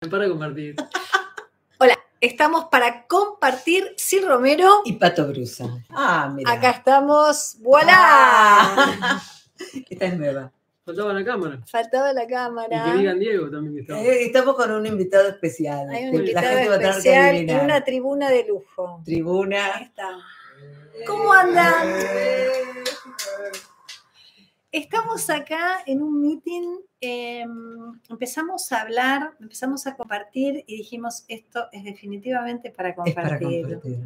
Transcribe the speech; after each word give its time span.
Para 0.00 0.28
compartir. 0.28 0.76
Hola, 1.80 1.98
estamos 2.20 2.66
para 2.66 3.06
compartir 3.06 3.94
Sil 3.96 4.28
Romero. 4.28 4.82
Y 4.84 4.92
Pato 4.92 5.26
Brusa. 5.26 5.64
Ah, 5.90 6.30
mira. 6.34 6.52
Acá 6.52 6.70
estamos. 6.70 7.56
¡Voilà! 7.60 7.94
Ah. 7.96 9.22
Esta 9.88 10.04
es 10.06 10.18
nueva. 10.18 10.52
Faltaba 10.84 11.12
la 11.14 11.24
cámara. 11.24 11.58
Faltaba 11.66 12.12
la 12.12 12.24
Y 12.24 12.28
cámara. 12.28 12.84
que 12.92 12.98
digan 12.98 13.18
Diego 13.18 13.50
también 13.50 13.74
que 13.74 13.80
estaba. 13.80 14.00
Eh, 14.02 14.26
estamos 14.26 14.54
con 14.54 14.70
un 14.70 14.86
invitado 14.86 15.28
especial. 15.30 15.88
Hay 15.90 16.04
un 16.04 16.10
que 16.12 16.16
invitado 16.18 16.46
la 16.46 16.52
gente 16.52 16.68
va 16.68 16.74
a 16.74 16.78
tener 16.78 16.92
que 16.92 16.98
especial 16.98 17.24
y 17.34 17.38
adivinar. 17.38 17.64
una 17.64 17.84
tribuna 17.84 18.30
de 18.30 18.44
lujo. 18.46 18.96
Ahí 18.98 19.04
tribuna. 19.04 19.68
está. 19.80 20.10
¿Cómo 21.06 21.32
andan? 21.32 21.88
Estamos 24.76 25.30
acá 25.30 25.78
en 25.86 26.02
un 26.02 26.20
meeting, 26.20 26.80
eh, 27.00 27.46
empezamos 28.10 28.70
a 28.72 28.82
hablar, 28.82 29.34
empezamos 29.40 29.86
a 29.86 29.96
compartir 29.96 30.64
y 30.66 30.76
dijimos, 30.76 31.24
esto 31.28 31.64
es 31.72 31.82
definitivamente 31.82 32.70
para 32.70 32.90
Es 32.90 32.94
para 32.94 33.38
compartir. 33.38 33.62
compartir. 33.62 33.98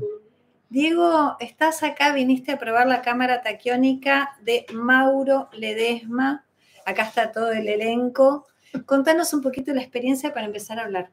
Diego, 0.68 1.34
estás 1.40 1.82
acá, 1.82 2.14
viniste 2.14 2.52
a 2.52 2.58
probar 2.60 2.86
la 2.86 3.02
cámara 3.02 3.42
taquiónica 3.42 4.30
de 4.44 4.64
Mauro 4.72 5.48
Ledesma. 5.54 6.46
Acá 6.86 7.02
está 7.02 7.32
todo 7.32 7.50
el 7.50 7.66
elenco. 7.66 8.46
Contanos 8.86 9.34
un 9.34 9.42
poquito 9.42 9.74
la 9.74 9.82
experiencia 9.82 10.32
para 10.32 10.46
empezar 10.46 10.78
a 10.78 10.84
hablar. 10.84 11.10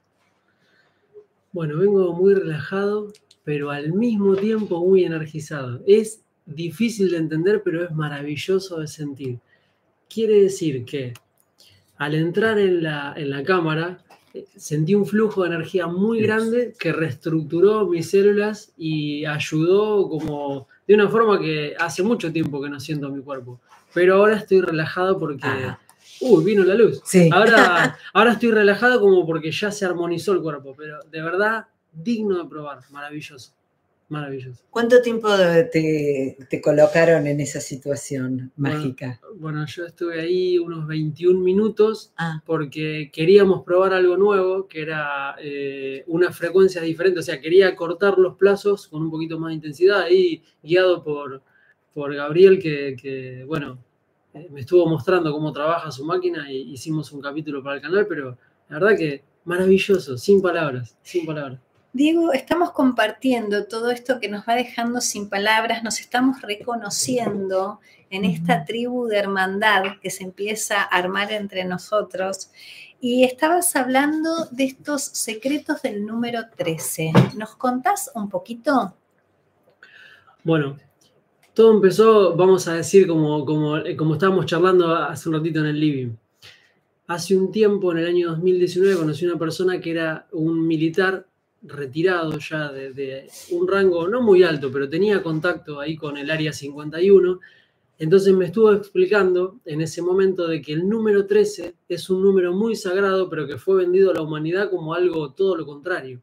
Bueno, 1.51 1.79
vengo 1.79 2.13
muy 2.13 2.35
relajado, 2.35 3.11
pero 3.43 3.71
al 3.71 3.91
mismo 3.91 4.35
tiempo 4.35 4.85
muy 4.85 5.03
energizado. 5.03 5.81
Es 5.87 6.21
difícil 6.45 7.09
de 7.09 7.17
entender, 7.17 7.63
pero 7.63 7.83
es 7.83 7.91
maravilloso 7.91 8.79
de 8.81 8.87
sentir. 8.87 9.39
Quiere 10.09 10.41
decir 10.41 10.85
que 10.85 11.13
al 11.97 12.15
entrar 12.15 12.59
en 12.59 12.83
la, 12.83 13.13
en 13.15 13.29
la 13.29 13.43
cámara, 13.43 13.99
eh, 14.33 14.45
sentí 14.55 14.95
un 14.95 15.05
flujo 15.05 15.43
de 15.43 15.49
energía 15.49 15.87
muy 15.87 16.21
grande 16.21 16.73
que 16.79 16.91
reestructuró 16.91 17.87
mis 17.87 18.09
células 18.09 18.71
y 18.77 19.25
ayudó 19.25 20.07
como 20.09 20.67
de 20.87 20.95
una 20.95 21.09
forma 21.09 21.39
que 21.39 21.75
hace 21.79 22.03
mucho 22.03 22.31
tiempo 22.31 22.61
que 22.61 22.69
no 22.69 22.79
siento 22.79 23.09
mi 23.09 23.21
cuerpo. 23.21 23.59
Pero 23.93 24.15
ahora 24.15 24.37
estoy 24.37 24.61
relajado 24.61 25.17
porque... 25.17 25.47
Ah. 25.47 25.79
Uy, 26.19 26.43
vino 26.43 26.63
la 26.63 26.73
luz. 26.73 27.01
Sí. 27.05 27.29
Ahora, 27.31 27.97
ahora 28.13 28.31
estoy 28.33 28.51
relajado 28.51 28.99
como 28.99 29.25
porque 29.25 29.51
ya 29.51 29.71
se 29.71 29.85
armonizó 29.85 30.33
el 30.33 30.41
cuerpo, 30.41 30.73
pero 30.75 30.99
de 31.11 31.21
verdad 31.21 31.67
digno 31.91 32.37
de 32.43 32.49
probar, 32.49 32.79
maravilloso, 32.91 33.51
maravilloso. 34.09 34.63
¿Cuánto 34.69 35.01
tiempo 35.01 35.27
te, 35.71 36.37
te 36.49 36.61
colocaron 36.61 37.27
en 37.27 37.39
esa 37.41 37.59
situación 37.59 38.51
Bueno. 38.55 38.75
mágica? 38.77 39.19
Bueno, 39.35 39.65
yo 39.65 39.85
estuve 39.85 40.21
ahí 40.21 40.57
unos 40.57 40.87
21 40.87 41.39
minutos 41.39 42.13
Ah, 42.17 42.41
porque 42.45 43.09
queríamos 43.13 43.63
probar 43.63 43.93
algo 43.93 44.15
nuevo, 44.17 44.67
que 44.67 44.81
era 44.81 45.35
eh, 45.41 46.03
una 46.07 46.31
frecuencia 46.31 46.81
diferente, 46.81 47.19
o 47.19 47.23
sea, 47.23 47.41
quería 47.41 47.75
cortar 47.75 48.17
los 48.17 48.35
plazos 48.37 48.87
con 48.87 49.01
un 49.01 49.11
poquito 49.11 49.39
más 49.39 49.49
de 49.49 49.55
intensidad, 49.55 50.01
ahí 50.03 50.41
guiado 50.63 51.03
por, 51.03 51.41
por 51.93 52.13
Gabriel, 52.15 52.59
que, 52.59 52.95
que, 53.01 53.43
bueno, 53.45 53.77
eh, 54.33 54.47
me 54.51 54.61
estuvo 54.61 54.87
mostrando 54.87 55.31
cómo 55.31 55.51
trabaja 55.51 55.91
su 55.91 56.05
máquina 56.05 56.51
y 56.51 56.71
hicimos 56.73 57.11
un 57.11 57.21
capítulo 57.21 57.61
para 57.63 57.75
el 57.77 57.81
canal, 57.81 58.05
pero 58.07 58.37
la 58.69 58.79
verdad 58.79 58.97
que 58.97 59.23
maravilloso, 59.45 60.17
sin 60.17 60.41
palabras, 60.41 60.97
sin 61.01 61.25
palabras. 61.25 61.59
Diego, 61.97 62.31
estamos 62.31 62.73
compartiendo 62.73 63.65
todo 63.65 63.89
esto 63.89 64.19
que 64.19 64.29
nos 64.29 64.47
va 64.47 64.53
dejando 64.53 65.01
sin 65.01 65.29
palabras, 65.29 65.83
nos 65.83 65.99
estamos 65.99 66.43
reconociendo 66.43 67.79
en 68.11 68.23
esta 68.23 68.65
tribu 68.65 69.07
de 69.07 69.17
hermandad 69.17 69.97
que 69.99 70.11
se 70.11 70.23
empieza 70.23 70.79
a 70.79 70.83
armar 70.83 71.31
entre 71.31 71.65
nosotros. 71.65 72.51
Y 73.01 73.23
estabas 73.23 73.75
hablando 73.75 74.45
de 74.51 74.65
estos 74.65 75.01
secretos 75.01 75.81
del 75.81 76.05
número 76.05 76.41
13. 76.55 77.13
¿Nos 77.35 77.55
contás 77.55 78.11
un 78.13 78.29
poquito? 78.29 78.93
Bueno, 80.43 80.77
todo 81.55 81.73
empezó, 81.73 82.35
vamos 82.35 82.67
a 82.67 82.75
decir, 82.75 83.07
como, 83.07 83.43
como, 83.43 83.77
eh, 83.77 83.97
como 83.97 84.13
estábamos 84.13 84.45
charlando 84.45 84.93
hace 84.93 85.29
un 85.29 85.33
ratito 85.33 85.61
en 85.61 85.65
el 85.65 85.79
living. 85.79 86.15
Hace 87.07 87.35
un 87.35 87.51
tiempo, 87.51 87.91
en 87.91 87.97
el 87.97 88.05
año 88.05 88.29
2019, 88.29 88.97
conocí 88.97 89.25
a 89.25 89.29
una 89.29 89.39
persona 89.39 89.81
que 89.81 89.89
era 89.89 90.27
un 90.31 90.67
militar 90.67 91.25
retirado 91.63 92.37
ya 92.39 92.71
de, 92.71 92.93
de 92.93 93.29
un 93.51 93.67
rango 93.67 94.07
no 94.07 94.21
muy 94.21 94.43
alto, 94.43 94.71
pero 94.71 94.89
tenía 94.89 95.21
contacto 95.23 95.79
ahí 95.79 95.95
con 95.95 96.17
el 96.17 96.29
Área 96.31 96.53
51. 96.53 97.39
Entonces 97.99 98.33
me 98.33 98.45
estuvo 98.45 98.71
explicando 98.73 99.59
en 99.65 99.81
ese 99.81 100.01
momento 100.03 100.47
de 100.47 100.61
que 100.61 100.73
el 100.73 100.87
número 100.87 101.25
13 101.25 101.73
es 101.89 102.09
un 102.11 102.21
número 102.21 102.53
muy 102.53 102.75
sagrado, 102.75 103.27
pero 103.29 103.47
que 103.47 103.57
fue 103.57 103.77
vendido 103.77 104.11
a 104.11 104.13
la 104.13 104.21
humanidad 104.21 104.69
como 104.69 104.93
algo 104.93 105.33
todo 105.33 105.55
lo 105.57 105.65
contrario 105.65 106.21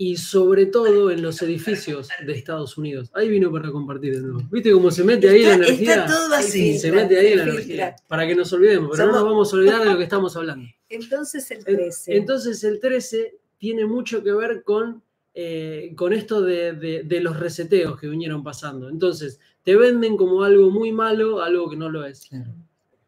y 0.00 0.16
sobre 0.16 0.66
todo 0.66 1.10
en 1.10 1.22
los 1.22 1.42
edificios 1.42 2.08
de 2.24 2.32
Estados 2.32 2.78
Unidos. 2.78 3.10
Ahí 3.14 3.28
vino 3.28 3.50
para 3.50 3.72
compartir 3.72 4.14
de 4.14 4.20
nuevo. 4.20 4.48
¿Viste 4.50 4.70
cómo 4.70 4.90
se 4.92 5.02
mete 5.02 5.28
ahí 5.28 5.42
la 5.42 5.52
está, 5.54 5.64
energía? 5.66 5.94
está 5.94 6.06
todo 6.06 6.34
así. 6.34 6.78
se 6.78 6.92
mete 6.92 7.18
ahí 7.18 7.34
la 7.34 7.42
energía. 7.44 7.96
Para 8.06 8.26
que 8.26 8.36
nos 8.36 8.52
olvidemos, 8.52 8.90
pero 8.92 9.06
no 9.06 9.12
Somos- 9.12 9.20
nos 9.24 9.30
vamos 9.32 9.52
a 9.52 9.56
olvidar 9.56 9.80
de 9.82 9.90
lo 9.92 9.96
que 9.98 10.04
estamos 10.04 10.36
hablando. 10.36 10.68
Entonces 10.88 11.50
el 11.50 11.58
En- 11.58 11.64
13. 11.64 12.16
Entonces 12.16 12.62
el 12.64 12.78
13 12.78 13.34
tiene 13.58 13.84
mucho 13.86 14.22
que 14.22 14.32
ver 14.32 14.62
con, 14.62 15.02
eh, 15.34 15.92
con 15.96 16.12
esto 16.12 16.40
de, 16.42 16.72
de- 16.72 17.02
de 17.02 17.20
los 17.20 17.38
reseteos 17.38 17.98
que 18.00 18.08
vinieron 18.08 18.42
pasando. 18.42 18.88
Entonces, 18.88 19.40
te 19.62 19.76
venden 19.76 20.16
como 20.16 20.42
algo 20.44 20.70
muy 20.70 20.92
malo, 20.92 21.42
algo 21.42 21.68
que 21.68 21.76
no 21.76 21.90
lo 21.90 22.04
es. 22.04 22.26
Claro. 22.28 22.52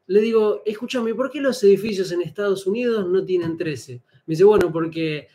Le 0.06 0.20
digo, 0.20 0.62
escúchame, 0.66 1.14
¿por 1.14 1.30
qué 1.30 1.40
los 1.40 1.62
edificios 1.62 2.10
en 2.12 2.20
Estados 2.22 2.66
Unidos 2.66 3.08
no 3.08 3.24
tienen 3.24 3.56
13? 3.56 3.94
Me 4.26 4.32
dice, 4.32 4.44
bueno, 4.44 4.72
porque 4.72 5.28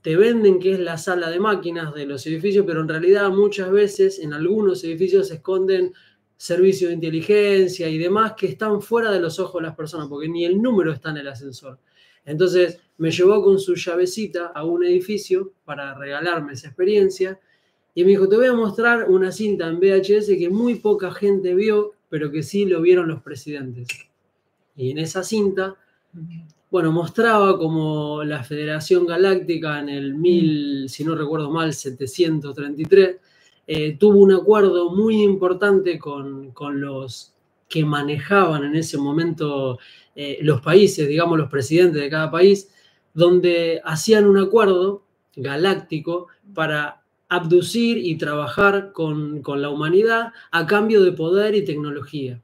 te 0.00 0.16
venden 0.16 0.58
que 0.58 0.72
es 0.72 0.80
la 0.80 0.96
sala 0.98 1.28
de 1.30 1.38
máquinas 1.38 1.94
de 1.94 2.06
los 2.06 2.26
edificios, 2.26 2.64
pero 2.66 2.80
en 2.80 2.88
realidad 2.88 3.30
muchas 3.30 3.70
veces 3.70 4.18
en 4.18 4.32
algunos 4.32 4.82
edificios 4.84 5.28
se 5.28 5.34
esconden 5.34 5.92
servicios 6.36 6.88
de 6.88 6.94
inteligencia 6.94 7.88
y 7.88 7.96
demás 7.98 8.32
que 8.32 8.46
están 8.46 8.82
fuera 8.82 9.10
de 9.12 9.20
los 9.20 9.38
ojos 9.38 9.60
de 9.62 9.68
las 9.68 9.76
personas, 9.76 10.08
porque 10.08 10.28
ni 10.28 10.44
el 10.44 10.60
número 10.60 10.90
está 10.92 11.10
en 11.10 11.18
el 11.18 11.28
ascensor. 11.28 11.78
Entonces 12.24 12.80
me 12.98 13.10
llevó 13.10 13.42
con 13.42 13.58
su 13.58 13.74
llavecita 13.74 14.46
a 14.46 14.64
un 14.64 14.84
edificio 14.84 15.52
para 15.64 15.94
regalarme 15.94 16.52
esa 16.52 16.68
experiencia 16.68 17.38
y 17.94 18.02
me 18.02 18.10
dijo, 18.10 18.28
te 18.28 18.36
voy 18.36 18.46
a 18.46 18.52
mostrar 18.54 19.08
una 19.08 19.30
cinta 19.30 19.68
en 19.68 19.78
VHS 19.78 20.26
que 20.38 20.48
muy 20.50 20.76
poca 20.76 21.12
gente 21.12 21.54
vio, 21.54 21.92
pero 22.08 22.30
que 22.30 22.42
sí 22.42 22.64
lo 22.64 22.80
vieron 22.82 23.08
los 23.08 23.22
presidentes. 23.22 23.86
Y 24.76 24.90
en 24.90 24.98
esa 24.98 25.22
cinta, 25.22 25.76
bueno, 26.70 26.90
mostraba 26.90 27.56
como 27.56 28.24
la 28.24 28.42
Federación 28.42 29.06
Galáctica 29.06 29.78
en 29.78 29.88
el 29.88 30.14
1000, 30.14 30.88
si 30.88 31.04
no 31.04 31.14
recuerdo 31.14 31.50
mal, 31.50 31.72
733, 31.72 33.16
eh, 33.66 33.96
tuvo 33.96 34.18
un 34.18 34.32
acuerdo 34.32 34.90
muy 34.90 35.22
importante 35.22 35.98
con, 35.98 36.50
con 36.50 36.80
los 36.80 37.32
que 37.68 37.84
manejaban 37.84 38.64
en 38.64 38.74
ese 38.74 38.98
momento 38.98 39.78
eh, 40.14 40.38
los 40.42 40.60
países, 40.60 41.08
digamos 41.08 41.38
los 41.38 41.50
presidentes 41.50 42.00
de 42.00 42.10
cada 42.10 42.30
país, 42.30 42.70
donde 43.14 43.80
hacían 43.84 44.26
un 44.26 44.38
acuerdo 44.38 45.04
galáctico 45.36 46.28
para 46.54 47.02
abducir 47.28 47.98
y 47.98 48.16
trabajar 48.16 48.92
con, 48.92 49.42
con 49.42 49.60
la 49.62 49.70
humanidad 49.70 50.32
a 50.50 50.66
cambio 50.66 51.02
de 51.02 51.12
poder 51.12 51.54
y 51.54 51.64
tecnología. 51.64 52.42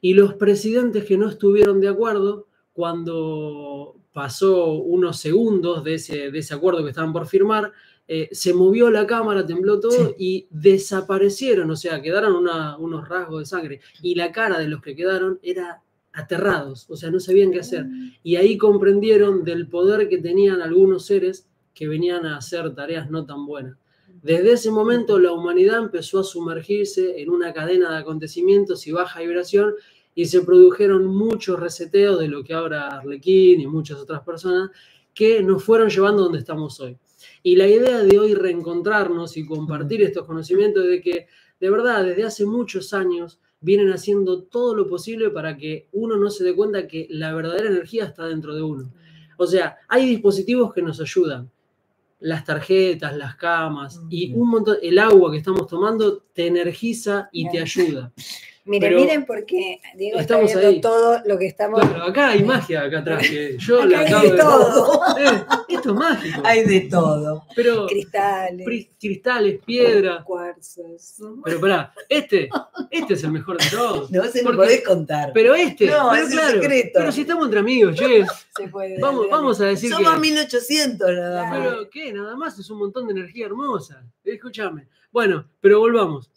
Y 0.00 0.14
los 0.14 0.34
presidentes 0.34 1.04
que 1.04 1.18
no 1.18 1.28
estuvieron 1.28 1.80
de 1.80 1.88
acuerdo, 1.88 2.46
cuando 2.72 3.96
pasó 4.12 4.72
unos 4.72 5.18
segundos 5.18 5.84
de 5.84 5.94
ese, 5.94 6.30
de 6.30 6.38
ese 6.38 6.54
acuerdo 6.54 6.82
que 6.82 6.90
estaban 6.90 7.12
por 7.12 7.26
firmar, 7.26 7.72
eh, 8.08 8.28
se 8.32 8.52
movió 8.54 8.90
la 8.90 9.06
cámara, 9.06 9.46
tembló 9.46 9.78
todo 9.78 10.14
y 10.18 10.46
desaparecieron, 10.50 11.70
o 11.70 11.76
sea, 11.76 12.02
quedaron 12.02 12.34
una- 12.34 12.76
unos 12.78 13.08
rasgos 13.08 13.40
de 13.40 13.46
sangre. 13.46 13.80
Y 14.02 14.14
la 14.16 14.32
cara 14.32 14.58
de 14.58 14.66
los 14.68 14.82
que 14.82 14.96
quedaron 14.96 15.38
era 15.42 15.82
aterrados, 16.12 16.86
o 16.88 16.96
sea, 16.96 17.10
no 17.10 17.20
sabían 17.20 17.52
qué 17.52 17.60
hacer. 17.60 17.86
Y 18.22 18.36
ahí 18.36 18.58
comprendieron 18.58 19.44
del 19.44 19.68
poder 19.68 20.08
que 20.08 20.18
tenían 20.18 20.60
algunos 20.60 21.06
seres 21.06 21.48
que 21.74 21.88
venían 21.88 22.26
a 22.26 22.36
hacer 22.36 22.74
tareas 22.74 23.10
no 23.10 23.24
tan 23.24 23.46
buenas. 23.46 23.76
Desde 24.22 24.52
ese 24.52 24.70
momento 24.70 25.18
la 25.18 25.32
humanidad 25.32 25.78
empezó 25.78 26.20
a 26.20 26.24
sumergirse 26.24 27.22
en 27.22 27.30
una 27.30 27.52
cadena 27.54 27.90
de 27.90 27.98
acontecimientos 27.98 28.86
y 28.86 28.92
baja 28.92 29.20
vibración 29.20 29.74
y 30.14 30.26
se 30.26 30.42
produjeron 30.42 31.06
muchos 31.06 31.58
reseteos 31.58 32.18
de 32.18 32.28
lo 32.28 32.44
que 32.44 32.52
ahora 32.52 32.88
Arlequín 32.88 33.60
y 33.60 33.66
muchas 33.66 33.98
otras 33.98 34.20
personas 34.20 34.70
que 35.14 35.42
nos 35.42 35.64
fueron 35.64 35.88
llevando 35.88 36.24
donde 36.24 36.40
estamos 36.40 36.78
hoy. 36.80 36.98
Y 37.42 37.56
la 37.56 37.66
idea 37.66 38.02
de 38.02 38.18
hoy 38.18 38.34
reencontrarnos 38.34 39.36
y 39.36 39.46
compartir 39.46 40.02
estos 40.02 40.26
conocimientos 40.26 40.86
de 40.86 41.00
que 41.00 41.26
de 41.58 41.70
verdad 41.70 42.04
desde 42.04 42.24
hace 42.24 42.44
muchos 42.44 42.92
años 42.92 43.40
vienen 43.60 43.92
haciendo 43.92 44.42
todo 44.42 44.74
lo 44.74 44.88
posible 44.88 45.30
para 45.30 45.56
que 45.56 45.88
uno 45.92 46.16
no 46.16 46.30
se 46.30 46.44
dé 46.44 46.54
cuenta 46.54 46.86
que 46.88 47.06
la 47.10 47.34
verdadera 47.34 47.68
energía 47.68 48.04
está 48.04 48.26
dentro 48.26 48.54
de 48.54 48.62
uno. 48.62 48.92
O 49.36 49.46
sea, 49.46 49.78
hay 49.88 50.06
dispositivos 50.06 50.72
que 50.72 50.82
nos 50.82 51.00
ayudan. 51.00 51.50
Las 52.20 52.44
tarjetas, 52.44 53.16
las 53.16 53.36
camas 53.36 54.02
y 54.10 54.34
un 54.34 54.50
montón, 54.50 54.76
el 54.82 54.98
agua 54.98 55.30
que 55.30 55.38
estamos 55.38 55.66
tomando 55.66 56.18
te 56.34 56.46
energiza 56.46 57.30
y 57.32 57.48
te 57.50 57.60
ayuda. 57.60 58.12
Miren, 58.66 58.88
Pero 58.90 59.00
miren, 59.00 59.24
porque 59.26 59.80
Diego 59.96 60.18
está 60.20 60.34
estamos 60.34 60.52
viendo 60.52 60.68
ahí. 60.68 60.80
todo 60.82 61.20
lo 61.24 61.38
que 61.38 61.46
estamos. 61.46 61.80
Claro, 61.80 62.04
acá 62.04 62.28
hay 62.28 62.42
magia 62.44 62.82
acá 62.82 62.98
atrás. 62.98 63.26
que 63.26 63.56
yo 63.58 63.78
Acá 63.78 63.86
le 63.86 63.96
hay 63.96 64.06
acabo 64.06 64.22
de 64.24 64.30
de. 64.32 64.38
todo. 64.38 65.00
Eh, 65.18 65.44
esto 65.70 65.90
es 65.90 65.96
mágico. 65.96 66.42
Hay 66.44 66.64
de 66.66 66.80
todo. 66.82 67.44
Pero 67.56 67.86
Cristales, 67.86 68.64
pri- 68.66 68.90
cristales, 69.00 69.60
piedra. 69.64 70.22
cuarzos. 70.24 71.14
Pero 71.44 71.60
pará, 71.60 71.92
este, 72.08 72.48
este 72.90 73.14
es 73.14 73.24
el 73.24 73.32
mejor 73.32 73.56
de 73.58 73.70
todos. 73.70 74.10
No 74.20 74.24
se 74.24 74.38
lo 74.42 74.44
Porque- 74.50 74.56
podés 74.56 74.84
contar. 74.86 75.30
Pero 75.32 75.54
este, 75.54 75.86
No, 75.86 76.10
pero 76.10 76.22
es 76.22 76.30
un 76.30 76.38
claro, 76.38 76.60
secreto. 76.60 76.90
pero 76.94 77.12
si 77.12 77.20
estamos 77.22 77.44
entre 77.46 77.60
amigos, 77.60 77.96
che, 77.96 78.24
Se 78.56 78.68
puede. 78.68 79.00
vamos, 79.00 79.22
dale, 79.22 79.32
vamos 79.32 79.60
a 79.62 79.64
decir 79.64 79.90
Somos 79.90 80.12
que. 80.14 80.20
1800 80.20 81.10
nada 81.12 81.44
más. 81.50 81.58
Pero 81.58 81.90
qué, 81.90 82.12
nada 82.12 82.36
más 82.36 82.58
es 82.58 82.68
un 82.70 82.78
montón 82.78 83.06
de 83.06 83.12
energía 83.14 83.46
hermosa. 83.46 84.04
Escúchame. 84.22 84.86
Bueno, 85.10 85.46
pero 85.60 85.80
volvamos. 85.80 86.30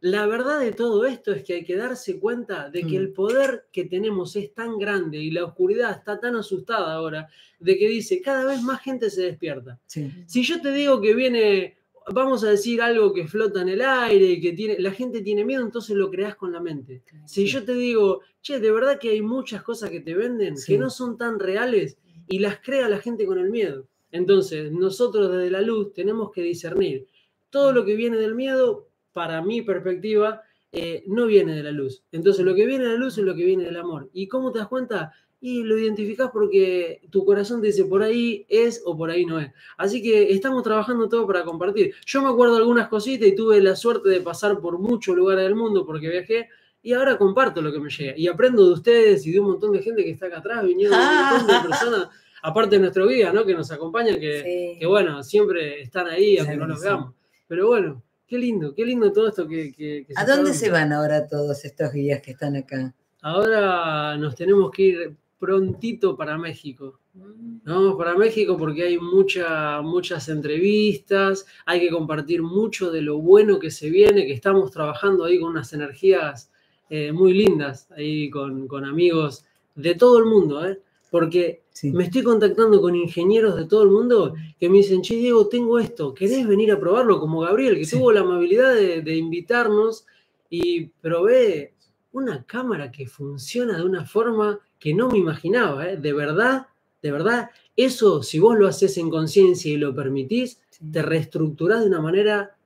La 0.00 0.26
verdad 0.26 0.60
de 0.60 0.72
todo 0.72 1.06
esto 1.06 1.32
es 1.32 1.42
que 1.42 1.54
hay 1.54 1.64
que 1.64 1.74
darse 1.76 2.18
cuenta 2.20 2.68
de 2.68 2.82
que 2.82 2.98
Mm. 2.98 3.02
el 3.02 3.12
poder 3.12 3.66
que 3.72 3.84
tenemos 3.86 4.36
es 4.36 4.52
tan 4.52 4.78
grande 4.78 5.18
y 5.18 5.30
la 5.30 5.44
oscuridad 5.44 5.90
está 5.92 6.20
tan 6.20 6.36
asustada 6.36 6.92
ahora 6.94 7.28
de 7.58 7.78
que 7.78 7.88
dice 7.88 8.20
cada 8.20 8.44
vez 8.44 8.62
más 8.62 8.82
gente 8.82 9.08
se 9.10 9.22
despierta. 9.22 9.80
Sí. 9.86 10.10
Si 10.26 10.42
yo 10.42 10.60
te 10.60 10.70
digo 10.72 11.00
que 11.00 11.14
viene, 11.14 11.78
vamos 12.12 12.44
a 12.44 12.50
decir 12.50 12.82
algo 12.82 13.12
que 13.14 13.26
flota 13.26 13.62
en 13.62 13.70
el 13.70 13.80
aire 13.80 14.26
y 14.26 14.40
que 14.40 14.52
tiene, 14.52 14.78
la 14.78 14.90
gente 14.92 15.22
tiene 15.22 15.44
miedo, 15.46 15.62
entonces 15.64 15.96
lo 15.96 16.10
creas 16.10 16.36
con 16.36 16.52
la 16.52 16.60
mente. 16.60 17.02
Si 17.24 17.46
yo 17.46 17.64
te 17.64 17.72
digo, 17.74 18.20
che, 18.42 18.60
de 18.60 18.70
verdad 18.70 18.98
que 19.00 19.10
hay 19.10 19.22
muchas 19.22 19.62
cosas 19.62 19.88
que 19.90 20.00
te 20.00 20.14
venden 20.14 20.56
Sí. 20.58 20.72
que 20.74 20.78
no 20.78 20.90
son 20.90 21.16
tan 21.16 21.38
reales 21.40 21.96
y 22.28 22.38
las 22.38 22.60
crea 22.60 22.88
la 22.90 22.98
gente 22.98 23.24
con 23.24 23.38
el 23.38 23.50
miedo. 23.50 23.88
Entonces, 24.12 24.70
nosotros 24.70 25.32
desde 25.32 25.50
la 25.50 25.62
luz 25.62 25.92
tenemos 25.94 26.30
que 26.32 26.42
discernir. 26.42 27.06
Todo 27.50 27.72
lo 27.72 27.84
que 27.84 27.96
viene 27.96 28.18
del 28.18 28.34
miedo, 28.34 28.88
para 29.16 29.40
mi 29.40 29.62
perspectiva, 29.62 30.42
eh, 30.70 31.02
no 31.06 31.24
viene 31.24 31.54
de 31.54 31.62
la 31.62 31.70
luz. 31.70 32.02
Entonces, 32.12 32.44
lo 32.44 32.54
que 32.54 32.66
viene 32.66 32.84
de 32.84 32.90
la 32.90 32.96
luz 32.98 33.16
es 33.16 33.24
lo 33.24 33.34
que 33.34 33.46
viene 33.46 33.64
del 33.64 33.78
amor. 33.78 34.10
¿Y 34.12 34.28
cómo 34.28 34.52
te 34.52 34.58
das 34.58 34.68
cuenta? 34.68 35.10
Y 35.40 35.62
lo 35.62 35.78
identificás 35.78 36.30
porque 36.30 37.00
tu 37.10 37.24
corazón 37.24 37.62
te 37.62 37.68
dice 37.68 37.86
por 37.86 38.02
ahí 38.02 38.44
es 38.50 38.82
o 38.84 38.94
por 38.94 39.08
ahí 39.08 39.24
no 39.24 39.40
es. 39.40 39.50
Así 39.78 40.02
que 40.02 40.32
estamos 40.32 40.62
trabajando 40.62 41.08
todo 41.08 41.26
para 41.26 41.44
compartir. 41.44 41.94
Yo 42.04 42.20
me 42.20 42.28
acuerdo 42.28 42.56
algunas 42.56 42.88
cositas 42.88 43.26
y 43.26 43.34
tuve 43.34 43.62
la 43.62 43.74
suerte 43.74 44.10
de 44.10 44.20
pasar 44.20 44.60
por 44.60 44.78
muchos 44.78 45.16
lugares 45.16 45.44
del 45.44 45.54
mundo 45.54 45.86
porque 45.86 46.10
viajé 46.10 46.50
y 46.82 46.92
ahora 46.92 47.16
comparto 47.16 47.62
lo 47.62 47.72
que 47.72 47.80
me 47.80 47.88
llega. 47.88 48.12
Y 48.14 48.26
aprendo 48.28 48.66
de 48.66 48.74
ustedes 48.74 49.26
y 49.26 49.32
de 49.32 49.40
un 49.40 49.46
montón 49.46 49.72
de 49.72 49.80
gente 49.82 50.04
que 50.04 50.10
está 50.10 50.26
acá 50.26 50.38
atrás, 50.40 50.62
viniendo 50.62 50.94
un 50.94 51.38
montón 51.38 51.46
de 51.46 51.68
personas, 51.70 52.08
aparte 52.42 52.76
de 52.76 52.80
nuestro 52.80 53.06
guía, 53.06 53.32
¿no? 53.32 53.46
Que 53.46 53.54
nos 53.54 53.70
acompaña, 53.72 54.18
que, 54.18 54.42
Sí. 54.42 54.78
que 54.78 54.86
bueno, 54.86 55.22
siempre 55.22 55.80
están 55.80 56.06
ahí, 56.06 56.36
aunque 56.36 56.56
no 56.58 56.66
los 56.66 56.82
veamos. 56.82 57.14
Pero 57.48 57.68
bueno, 57.68 58.02
qué 58.26 58.38
lindo, 58.38 58.74
qué 58.74 58.84
lindo 58.84 59.12
todo 59.12 59.28
esto 59.28 59.46
que... 59.46 59.72
que- 59.72 60.04
que 60.06 60.12
¿A 60.16 60.22
está 60.22 60.36
dónde 60.36 60.52
se 60.54 60.70
van 60.70 60.92
ahora 60.92 61.26
todos 61.26 61.64
estos 61.64 61.92
guías 61.92 62.20
que 62.22 62.32
están 62.32 62.56
acá? 62.56 62.94
Ahora 63.22 64.16
nos 64.18 64.34
tenemos 64.34 64.70
que 64.70 64.82
ir 64.82 65.16
prontito 65.38 66.16
para 66.16 66.38
México. 66.38 66.98
Nos 67.14 67.74
vamos 67.76 67.96
para 67.96 68.14
México 68.16 68.56
porque 68.56 68.82
hay 68.84 68.98
mucha, 68.98 69.80
muchas 69.82 70.28
entrevistas, 70.28 71.46
hay 71.64 71.80
que 71.80 71.90
compartir 71.90 72.42
mucho 72.42 72.90
de 72.90 73.02
lo 73.02 73.18
bueno 73.18 73.58
que 73.58 73.70
se 73.70 73.90
viene, 73.90 74.26
que 74.26 74.32
estamos 74.32 74.70
trabajando 74.70 75.24
ahí 75.24 75.38
con 75.40 75.50
unas 75.50 75.72
energías 75.72 76.50
eh, 76.90 77.12
muy 77.12 77.32
lindas, 77.32 77.88
ahí 77.96 78.30
con, 78.30 78.66
con 78.68 78.84
amigos 78.84 79.44
de 79.74 79.94
todo 79.94 80.18
el 80.18 80.26
mundo, 80.26 80.66
¿eh? 80.66 80.78
porque 81.10 81.62
Sí. 81.76 81.92
me 81.92 82.04
estoy 82.04 82.22
contactando 82.22 82.80
con 82.80 82.96
ingenieros 82.96 83.54
de 83.54 83.66
todo 83.66 83.82
el 83.82 83.90
mundo 83.90 84.34
que 84.58 84.70
me 84.70 84.78
dicen, 84.78 85.02
che, 85.02 85.14
Diego, 85.16 85.46
tengo 85.46 85.78
esto, 85.78 86.14
¿querés 86.14 86.46
venir 86.48 86.72
a 86.72 86.80
probarlo? 86.80 87.20
Como 87.20 87.40
Gabriel, 87.40 87.76
que 87.76 87.84
Sí. 87.84 87.96
tuvo 87.98 88.12
la 88.12 88.20
amabilidad 88.20 88.74
de, 88.74 89.02
de 89.02 89.14
invitarnos 89.16 90.06
y 90.48 90.86
probé 90.86 91.74
una 92.12 92.44
cámara 92.44 92.90
que 92.90 93.06
funciona 93.06 93.76
de 93.76 93.84
una 93.84 94.06
forma 94.06 94.58
que 94.78 94.94
no 94.94 95.10
me 95.10 95.18
imaginaba, 95.18 95.86
¿eh? 95.90 95.98
de 95.98 96.12
verdad, 96.14 96.66
de 97.02 97.12
verdad, 97.12 97.50
eso 97.76 98.22
si 98.22 98.38
vos 98.38 98.58
lo 98.58 98.66
haces 98.68 98.96
en 98.96 99.10
conciencia 99.10 99.70
y 99.70 99.76
lo 99.76 99.94
permitís, 99.94 100.58
Sí. 100.70 100.90
te 100.90 101.02
reestructurás 101.02 101.80
de 101.82 101.88
una 101.88 102.00
manera 102.00 102.56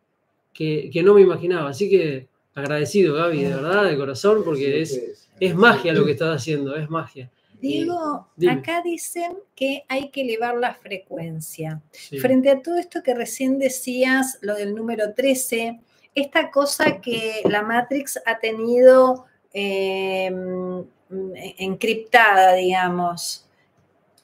que, 0.52 0.88
que 0.92 1.02
no 1.02 1.14
me 1.14 1.20
imaginaba. 1.22 1.70
Así 1.70 1.90
que 1.90 2.28
agradecido, 2.54 3.14
Gaby, 3.16 3.42
de 3.42 3.54
verdad, 3.54 3.84
de 3.90 3.96
corazón, 3.96 4.42
porque 4.44 4.82
es, 4.82 5.26
es 5.40 5.54
magia 5.56 5.92
lo 5.94 6.04
que 6.04 6.12
estás 6.12 6.36
haciendo, 6.36 6.76
es 6.76 6.88
magia. 6.88 7.28
Diego, 7.60 8.28
Dime. 8.36 8.52
acá 8.52 8.82
dicen 8.82 9.36
que 9.54 9.84
hay 9.88 10.10
que 10.10 10.22
elevar 10.22 10.56
la 10.56 10.74
frecuencia. 10.74 11.80
Sí. 11.92 12.18
Frente 12.18 12.50
a 12.50 12.60
todo 12.62 12.76
esto 12.76 13.02
que 13.02 13.14
recién 13.14 13.58
decías, 13.58 14.38
lo 14.40 14.54
del 14.54 14.74
número 14.74 15.14
13, 15.14 15.80
esta 16.14 16.50
cosa 16.50 17.00
que 17.00 17.42
la 17.48 17.62
Matrix 17.62 18.20
ha 18.26 18.38
tenido 18.38 19.26
eh, 19.52 20.30
mm, 20.30 20.80
encriptada, 21.58 22.54
digamos, 22.54 23.46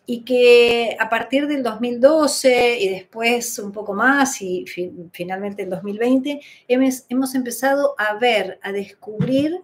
y 0.09 0.21
que 0.23 0.97
a 1.01 1.09
partir 1.09 1.49
del 1.49 1.63
2012 1.65 2.79
y 2.81 2.89
después 2.89 3.59
un 3.59 3.73
poco 3.73 3.93
más 3.93 4.41
y 4.41 4.65
fi- 4.67 4.93
finalmente 5.13 5.63
el 5.65 5.71
2020, 5.71 6.41
hemos, 6.69 7.05
hemos 7.09 7.35
empezado 7.35 7.95
a 7.99 8.15
ver, 8.15 8.59
a 8.63 8.71
descubrir, 8.71 9.61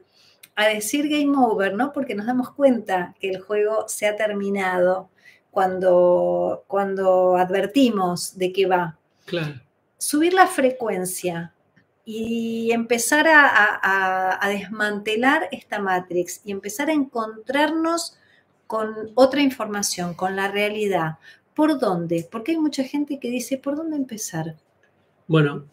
a 0.55 0.69
decir 0.69 1.09
game 1.09 1.37
over, 1.37 1.75
¿no? 1.75 1.93
Porque 1.93 2.15
nos 2.15 2.27
damos 2.27 2.51
cuenta 2.51 3.15
que 3.21 3.31
el 3.31 3.41
juego 3.41 3.87
se 3.89 4.07
ha 4.07 4.17
terminado 4.17 5.09
cuando, 5.51 6.65
cuando 6.67 7.37
advertimos 7.37 8.37
de 8.39 8.53
que 8.53 8.67
va. 8.67 8.97
Claro. 9.25 9.55
Subir 9.99 10.35
la 10.35 10.47
frecuencia 10.47 11.53
y 12.05 12.73
empezar 12.73 13.29
a, 13.29 13.47
a- 13.47 13.81
a- 13.83 14.45
a 14.45 14.49
desmantelar 14.49 15.49
esta 15.53 15.79
matrix 15.79 16.41
y 16.45 16.51
empezar 16.53 16.91
a 16.91 16.93
encontrarnos 16.93 18.19
con 18.67 19.11
otra 19.15 19.41
información, 19.43 20.15
con 20.15 20.35
la 20.35 20.49
realidad. 20.49 21.19
¿Por 21.55 21.79
dónde? 21.79 22.27
Porque 22.31 22.53
hay 22.53 22.59
mucha 22.59 22.83
gente 22.83 23.21
que 23.21 23.29
dice, 23.31 23.59
¿por 23.59 23.77
dónde 23.77 23.97
empezar? 23.97 24.57
Bueno, 25.29 25.65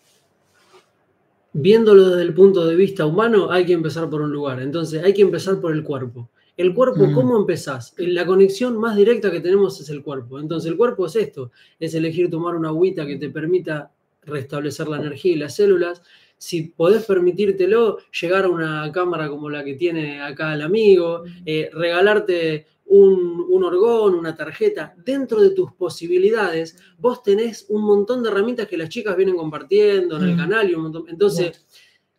viéndolo 1.54 2.10
desde 2.10 2.22
el 2.24 2.34
punto 2.34 2.66
de 2.66 2.76
vista 2.76 3.06
humano, 3.06 3.52
hay 3.52 3.66
que 3.66 3.74
empezar 3.74 4.10
por 4.10 4.22
un 4.22 4.32
lugar. 4.32 4.62
Entonces, 4.62 5.04
hay 5.04 5.14
que 5.14 5.22
empezar 5.22 5.60
por 5.60 5.74
el 5.74 5.84
cuerpo. 5.84 6.30
El 6.58 6.74
cuerpo, 6.74 7.06
Mm. 7.08 7.14
¿cómo 7.14 7.38
empezás? 7.38 7.94
La 7.98 8.26
conexión 8.26 8.78
más 8.78 8.96
directa 8.98 9.32
que 9.32 9.40
tenemos 9.40 9.80
es 9.80 9.90
el 9.90 10.04
cuerpo. 10.04 10.40
Entonces, 10.40 10.70
el 10.70 10.78
cuerpo 10.78 11.06
es 11.06 11.16
esto, 11.16 11.52
es 11.80 11.94
elegir 11.96 12.30
tomar 12.30 12.56
una 12.56 12.70
agüita 12.70 13.06
que 13.06 13.16
te 13.16 13.30
permita 13.30 13.92
restablecer 14.24 14.88
la 14.90 14.98
energía 14.98 15.32
y 15.34 15.38
las 15.38 15.56
células. 15.56 16.02
Si 16.38 16.64
podés 16.64 17.06
permitírtelo, 17.06 17.98
llegar 18.22 18.46
a 18.46 18.50
una 18.50 18.92
cámara 18.92 19.30
como 19.30 19.50
la 19.50 19.64
que 19.64 19.76
tiene 19.76 20.22
acá 20.22 20.54
el 20.54 20.62
amigo, 20.62 21.24
eh, 21.46 21.70
regalarte 21.74 22.68
un, 22.90 23.46
un 23.48 23.64
orgón, 23.64 24.16
una 24.16 24.36
tarjeta, 24.36 24.94
dentro 24.98 25.40
de 25.42 25.52
tus 25.52 25.72
posibilidades, 25.74 26.76
vos 26.98 27.22
tenés 27.24 27.66
un 27.70 27.84
montón 27.84 28.24
de 28.24 28.30
herramientas 28.30 28.68
que 28.68 28.78
las 28.78 28.90
chicas 28.90 29.16
vienen 29.16 29.36
compartiendo 29.38 30.18
en 30.18 30.24
el 30.24 30.34
Mm. 30.34 30.38
canal 30.38 30.70
y 30.70 30.74
un 30.74 30.82
montón. 30.84 31.06
Entonces, 31.08 31.66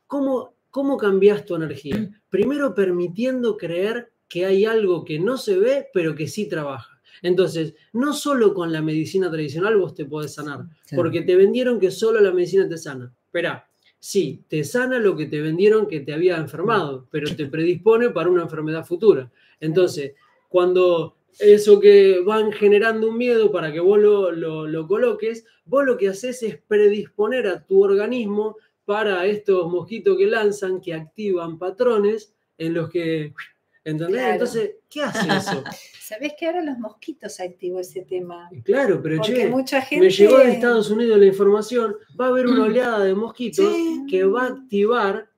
¿cómo, 0.07 0.55
¿cómo 0.71 0.97
cambias 0.97 1.45
tu 1.45 1.57
energía? 1.57 2.09
Primero 2.29 2.75
permitiendo 2.75 3.57
creer 3.57 4.13
que 4.29 4.47
hay 4.47 4.65
algo 4.65 5.05
que 5.05 5.19
no 5.19 5.37
se 5.37 5.59
ve, 5.59 5.89
pero 5.93 6.15
que 6.15 6.29
sí 6.29 6.49
trabaja. 6.49 7.01
Entonces, 7.23 7.75
no 7.93 8.13
solo 8.13 8.55
con 8.55 8.73
la 8.73 8.81
medicina 8.81 9.29
tradicional 9.29 9.77
vos 9.77 9.95
te 9.95 10.05
podés 10.05 10.35
sanar, 10.35 10.67
porque 10.95 11.23
te 11.23 11.35
vendieron 11.37 11.81
que 11.81 11.91
solo 11.91 12.21
la 12.21 12.31
medicina 12.33 12.69
te 12.69 12.79
sana. 12.79 13.13
Esperá, 13.27 13.69
sí, 13.99 14.45
te 14.49 14.63
sana 14.63 15.01
lo 15.01 15.17
que 15.17 15.27
te 15.27 15.41
vendieron 15.41 15.87
que 15.89 16.01
te 16.01 16.15
había 16.15 16.37
enfermado, 16.37 17.09
pero 17.11 17.35
te 17.35 17.47
predispone 17.47 18.11
para 18.11 18.31
una 18.31 18.43
enfermedad 18.43 18.87
futura. 18.87 19.31
Entonces, 19.59 20.13
cuando 20.51 21.17
eso 21.39 21.79
que 21.81 22.21
van 22.27 22.53
generando 22.53 23.09
un 23.09 23.17
miedo 23.17 23.51
para 23.51 23.73
que 23.73 23.81
vos 23.81 23.99
lo, 23.99 24.31
lo- 24.33 24.67
lo 24.67 24.87
coloques, 24.87 25.47
vos 25.65 25.85
lo 25.87 25.97
que 25.97 26.09
haces 26.09 26.43
es 26.43 26.59
predisponer 26.67 27.47
a 27.47 27.65
tu 27.65 27.83
organismo 27.83 28.57
para 28.85 29.25
estos 29.27 29.71
mosquitos 29.71 30.19
que 30.19 30.27
lanzan, 30.27 30.81
que 30.81 30.93
activan 30.93 31.57
patrones 31.59 32.35
en 32.59 32.75
los 32.75 32.91
que... 32.91 33.33
¿Entendés? 33.83 34.17
Claro. 34.19 34.33
Entonces, 34.35 34.71
¿qué 34.91 35.03
hace 35.03 35.27
eso? 35.39 35.65
¿Sabés 36.03 36.33
que 36.39 36.47
ahora 36.47 36.63
los 36.63 36.79
mosquitos 36.79 37.39
activó 37.41 37.79
ese 37.81 38.03
tema? 38.03 38.51
Claro, 38.65 39.01
pero 39.01 39.17
Porque 39.19 39.33
che, 39.35 39.49
mucha 39.49 39.81
gente... 39.81 40.05
me 40.07 40.11
llegó 40.13 40.37
de 40.39 40.51
Estados 40.51 40.91
Unidos 40.91 41.19
la 41.19 41.27
información, 41.27 41.97
va 42.21 42.27
a 42.27 42.29
haber 42.29 42.47
una 42.49 42.65
oleada 42.65 43.05
de 43.05 43.15
mosquitos 43.15 43.73
Sí. 43.73 44.05
que 44.11 44.25
va 44.25 44.43
a 44.43 44.47
activar, 44.49 45.31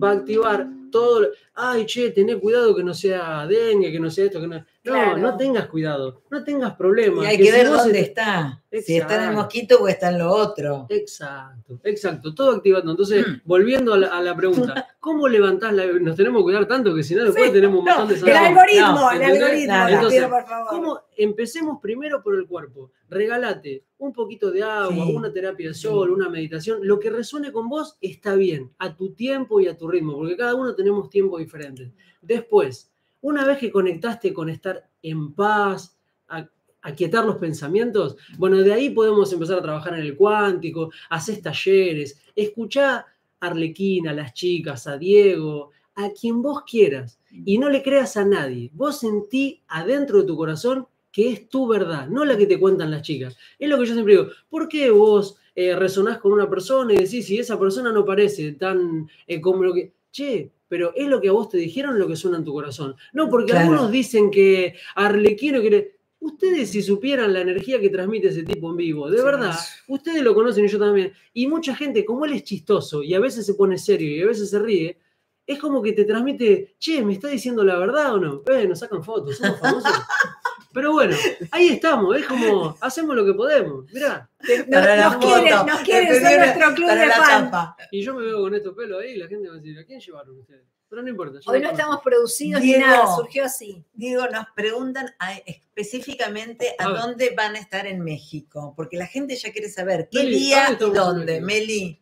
va 0.00 0.10
a 0.10 0.12
activar 0.12 0.68
todo. 0.94 1.32
Ay, 1.54 1.86
che, 1.86 2.10
tené 2.12 2.38
cuidado 2.38 2.74
que 2.76 2.84
no 2.84 2.94
sea 2.94 3.46
dengue, 3.48 3.90
que 3.90 3.98
no 3.98 4.10
sea 4.10 4.26
esto, 4.26 4.40
que 4.40 4.46
no. 4.46 4.64
No, 4.84 4.92
Claro. 4.92 5.16
no 5.16 5.36
tengas 5.38 5.66
cuidado, 5.68 6.20
no 6.30 6.44
tengas 6.44 6.74
problemas. 6.76 7.24
Y 7.24 7.28
hay 7.28 7.38
que 7.38 7.50
ver 7.50 7.70
dónde 7.70 8.00
est- 8.00 8.08
está. 8.08 8.62
Si 8.82 8.96
está 8.98 9.16
en 9.22 9.30
el 9.30 9.34
mosquito 9.36 9.78
o 9.80 9.88
está 9.88 10.10
en 10.10 10.18
lo 10.18 10.30
otro. 10.30 10.86
Exacto, 10.90 11.80
exacto, 11.84 12.34
todo 12.34 12.50
activando. 12.56 12.90
Entonces, 12.90 13.26
Mm. 13.26 13.40
volviendo 13.44 13.94
a 13.94 13.98
la, 13.98 14.08
a 14.08 14.20
la 14.20 14.36
pregunta, 14.36 14.74
¿cómo 15.00 15.26
levantás 15.26 15.72
la... 15.72 15.86
Nos 15.86 16.16
tenemos 16.16 16.40
que 16.40 16.44
cuidar 16.44 16.66
tanto 16.68 16.94
que 16.94 17.02
si 17.02 17.14
no 17.14 17.24
después 17.24 17.46
Sí, 17.46 17.52
tenemos 17.52 17.78
un 17.78 17.84
No, 17.86 17.90
montón 17.92 18.08
de 18.08 18.14
el 18.14 18.20
sanciones. 18.20 18.48
algoritmo, 18.48 18.88
No, 19.00 19.10
el 19.12 19.22
algoritmo, 19.22 19.88
Entonces, 19.88 20.18
pido 20.20 20.30
por 20.30 20.44
favor. 20.46 20.68
¿Cómo? 20.68 21.00
Empecemos 21.16 21.78
primero 21.80 22.22
por 22.22 22.34
el 22.34 22.46
cuerpo. 22.46 22.90
Regálate 23.08 23.84
un 23.98 24.12
poquito 24.12 24.50
de 24.50 24.62
agua, 24.64 25.06
Sí. 25.06 25.14
una 25.14 25.32
terapia 25.32 25.68
de 25.68 25.74
sol, 25.74 26.10
una 26.10 26.28
meditación. 26.28 26.80
Lo 26.82 26.98
que 26.98 27.08
resuene 27.08 27.52
con 27.52 27.68
vos 27.70 27.96
está 28.02 28.34
bien, 28.34 28.70
a 28.78 28.94
tu 28.94 29.14
tiempo 29.14 29.60
y 29.60 29.68
a 29.68 29.78
tu 29.78 29.88
ritmo, 29.88 30.14
porque 30.14 30.36
cada 30.36 30.54
uno 30.54 30.74
tenemos 30.74 31.08
tiempos 31.08 31.38
diferentes. 31.40 31.90
Después, 32.20 32.90
una 33.24 33.46
vez 33.46 33.56
que 33.56 33.72
conectaste 33.72 34.34
con 34.34 34.50
estar 34.50 34.86
en 35.02 35.32
paz, 35.32 35.96
a, 36.28 36.46
aquietar 36.82 37.24
los 37.24 37.36
pensamientos, 37.36 38.16
bueno, 38.36 38.58
de 38.58 38.70
ahí 38.70 38.90
podemos 38.90 39.32
empezar 39.32 39.58
a 39.58 39.62
trabajar 39.62 39.94
en 39.94 40.00
el 40.00 40.14
cuántico, 40.14 40.90
haces 41.08 41.40
talleres, 41.40 42.20
escuchá 42.36 42.96
a 42.96 43.06
Arlequina, 43.46 44.10
a 44.10 44.14
las 44.14 44.34
chicas, 44.34 44.86
a 44.86 44.98
Diego, 44.98 45.70
a 45.94 46.10
quien 46.10 46.42
vos 46.42 46.64
quieras 46.66 47.18
y 47.30 47.56
no 47.56 47.70
le 47.70 47.82
creas 47.82 48.18
a 48.18 48.26
nadie. 48.26 48.70
Vos 48.74 48.98
sentí 48.98 49.62
adentro 49.68 50.20
de 50.20 50.26
tu 50.26 50.36
corazón 50.36 50.86
que 51.10 51.30
es 51.30 51.48
tu 51.48 51.66
verdad, 51.66 52.08
no 52.08 52.26
la 52.26 52.36
que 52.36 52.46
te 52.46 52.60
cuentan 52.60 52.90
las 52.90 53.00
chicas. 53.00 53.38
Es 53.58 53.70
lo 53.70 53.78
que 53.78 53.86
yo 53.86 53.94
siempre 53.94 54.16
digo, 54.16 54.28
¿por 54.50 54.68
qué 54.68 54.90
vos 54.90 55.38
eh, 55.54 55.74
resonás 55.74 56.18
con 56.18 56.32
una 56.32 56.50
persona 56.50 56.92
y 56.92 56.98
decís, 56.98 57.24
si 57.24 57.38
esa 57.38 57.58
persona 57.58 57.90
no 57.90 58.04
parece 58.04 58.52
tan 58.52 59.08
eh, 59.26 59.40
como 59.40 59.62
lo 59.62 59.72
que... 59.72 59.94
Che, 60.10 60.52
pero 60.74 60.92
es 60.96 61.06
lo 61.06 61.20
que 61.20 61.28
a 61.28 61.32
vos 61.32 61.48
te 61.50 61.56
dijeron 61.56 62.00
lo 62.00 62.08
que 62.08 62.16
suena 62.16 62.36
en 62.38 62.44
tu 62.44 62.52
corazón. 62.52 62.96
No, 63.12 63.28
porque 63.30 63.52
Claro. 63.52 63.68
algunos 63.70 63.92
dicen 63.92 64.28
que 64.28 64.74
Arlequino 64.96 65.60
quiere... 65.60 65.98
Ustedes 66.18 66.70
si 66.70 66.82
supieran 66.82 67.32
la 67.32 67.42
energía 67.42 67.78
que 67.80 67.90
transmite 67.90 68.26
ese 68.28 68.42
tipo 68.42 68.70
en 68.70 68.76
vivo, 68.76 69.08
de 69.08 69.18
Sí. 69.18 69.24
verdad, 69.24 69.54
ustedes 69.86 70.20
lo 70.24 70.34
conocen 70.34 70.64
y 70.64 70.68
yo 70.68 70.80
también. 70.80 71.12
Y 71.32 71.46
mucha 71.46 71.76
gente, 71.76 72.04
como 72.04 72.24
él 72.24 72.32
es 72.32 72.42
chistoso 72.42 73.04
y 73.04 73.14
a 73.14 73.20
veces 73.20 73.46
se 73.46 73.54
pone 73.54 73.78
serio 73.78 74.16
y 74.16 74.22
a 74.22 74.26
veces 74.26 74.50
se 74.50 74.58
ríe, 74.58 74.98
es 75.46 75.58
como 75.60 75.80
que 75.80 75.92
te 75.92 76.04
transmite, 76.04 76.74
che, 76.80 77.04
¿me 77.04 77.12
está 77.12 77.28
diciendo 77.28 77.62
la 77.62 77.78
verdad 77.78 78.14
o 78.14 78.18
no? 78.18 78.42
Eh, 78.50 78.66
nos 78.66 78.80
sacan 78.80 79.04
fotos, 79.04 79.36
somos 79.36 79.60
famosos. 79.60 79.92
Pero 80.74 80.92
bueno, 80.92 81.16
ahí 81.52 81.68
estamos, 81.68 82.16
es 82.16 82.26
como, 82.26 82.76
hacemos 82.80 83.14
lo 83.14 83.24
que 83.24 83.32
podemos, 83.32 83.90
mirá. 83.92 84.28
Nos, 84.40 84.66
Para 84.66 84.96
nos 85.04 85.16
quieren, 85.24 85.66
nos 85.66 85.80
quieren, 85.80 86.14
son 86.22 86.36
nuestro 86.36 86.74
club 86.74 86.90
de 86.90 87.08
chapa. 87.08 87.76
Y 87.92 88.02
yo 88.02 88.14
me 88.14 88.24
veo 88.24 88.40
con 88.40 88.54
estos 88.54 88.74
pelos 88.74 89.00
ahí 89.00 89.12
y 89.12 89.16
la 89.18 89.28
gente 89.28 89.48
va 89.48 89.54
a 89.54 89.58
decir, 89.58 89.78
¿a 89.78 89.84
quién 89.84 90.00
llevaron 90.00 90.38
ustedes? 90.40 90.66
Pero 90.88 91.02
no 91.02 91.08
importa. 91.08 91.38
Hoy 91.46 91.60
lo 91.60 91.66
no 91.66 91.70
estamos 91.70 92.00
producidos 92.02 92.60
Diego. 92.60 92.80
ni 92.80 92.86
nada, 92.86 93.16
surgió 93.16 93.44
así. 93.44 93.84
Digo, 93.94 94.26
nos 94.28 94.46
preguntan 94.54 95.06
a- 95.18 95.34
específicamente 95.46 96.74
a, 96.78 96.88
dónde 96.90 97.34
van 97.36 97.54
a 97.54 97.58
estar 97.58 97.86
en 97.86 98.00
México, 98.00 98.74
porque 98.76 98.96
la 98.96 99.06
gente 99.06 99.36
ya 99.36 99.52
quiere 99.52 99.68
saber 99.68 100.08
qué 100.10 100.18
Meli, 100.24 100.36
día 100.38 100.76
¿dónde 100.78 100.86
y 100.86 101.00
dónde. 101.00 101.40
Meli, 101.40 102.00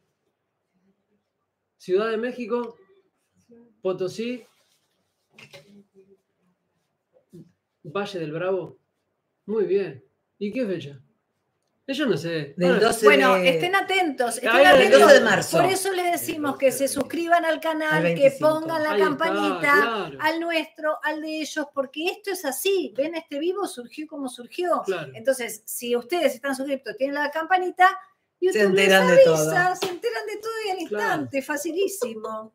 Ciudad 1.78 2.10
de 2.10 2.16
México, 2.16 2.76
Potosí, 3.82 4.44
Valle 7.84 8.18
del 8.18 8.32
Bravo. 8.32 8.78
Muy 9.46 9.64
bien. 9.64 10.04
¿Y 10.38 10.52
qué 10.52 10.66
fecha? 10.66 11.00
Eh, 11.86 11.94
Yo 11.94 12.06
no 12.06 12.16
sé. 12.16 12.54
del 12.56 12.74
Ahora, 12.74 12.86
12 12.86 13.04
Bueno, 13.06 13.34
de... 13.34 13.48
estén 13.48 13.74
atentos, 13.74 14.36
estén 14.36 14.50
atentos. 14.50 15.00
12 15.00 15.14
de 15.14 15.20
marzo. 15.20 15.56
Por 15.60 15.66
eso 15.70 15.92
les 15.92 16.12
decimos 16.12 16.56
que 16.56 16.70
se 16.70 16.86
suscriban 16.86 17.44
al 17.44 17.60
canal, 17.60 18.06
Al 18.06 18.14
que 18.14 18.30
25. 18.30 18.48
pongan 18.48 18.82
la 18.84 18.90
ahí 18.92 19.00
está, 19.02 19.08
campanita, 19.16 19.72
claro, 19.74 20.18
al 20.20 20.40
nuestro, 20.40 20.98
al 21.02 21.20
de 21.20 21.40
ellos, 21.40 21.66
porque 21.74 22.06
esto 22.06 22.30
es 22.30 22.44
así. 22.44 22.94
Ven, 22.96 23.16
este 23.16 23.38
vivo 23.40 23.66
surgió 23.66 24.06
como 24.06 24.28
surgió. 24.28 24.80
claro. 24.86 25.10
Entonces, 25.14 25.62
si 25.66 25.96
ustedes 25.96 26.34
están 26.36 26.54
suscritos, 26.54 26.96
tienen 26.96 27.16
la 27.16 27.30
campanita, 27.32 27.98
YouTube 28.40 28.52
Se 28.60 28.62
enteran 28.66 29.08
les 29.08 29.16
de 29.18 29.24
todo. 29.24 29.44
Se 29.76 29.86
enteran 29.88 30.26
de 30.26 30.36
todo 30.36 30.52
y 30.66 30.70
al 30.70 30.76
Claro. 30.88 31.02
instante, 31.04 31.42
facilísimo. 31.42 32.54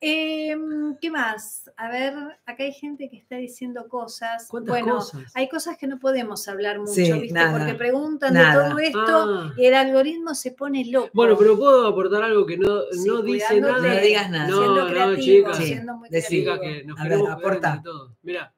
Em, 0.00 0.96
¿Qué 1.00 1.10
más? 1.10 1.70
A 1.76 1.88
ver, 1.90 2.12
acá 2.44 2.64
hay 2.64 2.72
gente 2.72 3.08
que 3.08 3.16
está 3.16 3.36
diciendo 3.36 3.88
cosas. 3.88 4.46
¿Cuántas 4.50 4.72
Bueno, 4.74 4.96
cosas? 4.96 5.32
hay 5.34 5.48
cosas 5.48 5.78
que 5.78 5.86
no 5.86 5.98
podemos 5.98 6.46
hablar 6.48 6.78
mucho, 6.78 6.92
Sí, 6.92 7.10
¿viste? 7.12 7.32
nada, 7.32 7.58
Porque 7.58 7.74
preguntan 7.74 8.34
nada. 8.34 8.64
de 8.64 8.68
todo 8.70 8.78
esto 8.78 9.00
Ah. 9.06 9.54
y 9.56 9.64
el 9.66 9.74
algoritmo 9.74 10.34
se 10.34 10.52
pone 10.52 10.84
loco. 10.84 11.08
Bueno, 11.14 11.36
pero 11.38 11.56
puedo 11.56 11.86
aportar 11.86 12.22
algo 12.24 12.44
que 12.44 12.58
no, 12.58 12.82
Sí, 12.92 13.08
no 13.08 13.22
dice 13.22 13.60
nada. 13.60 13.78
No 13.96 14.00
digas 14.02 14.30
nada. 14.30 14.48
No, 14.48 14.58
siendo 14.58 14.84
no, 14.84 14.90
creativo, 14.90 15.20
chicas. 15.22 15.56
Sí, 15.56 15.64
siendo 15.66 15.96
muy 15.96 16.08
creativo. 16.10 16.40
Chicas, 16.54 16.60
que 16.60 16.84
nos 16.84 17.00
A 17.00 17.04
ver, 17.08 17.18
aporta. 17.30 17.68
entre 17.70 17.82
todos. 17.90 18.12
Mira, 18.22 18.54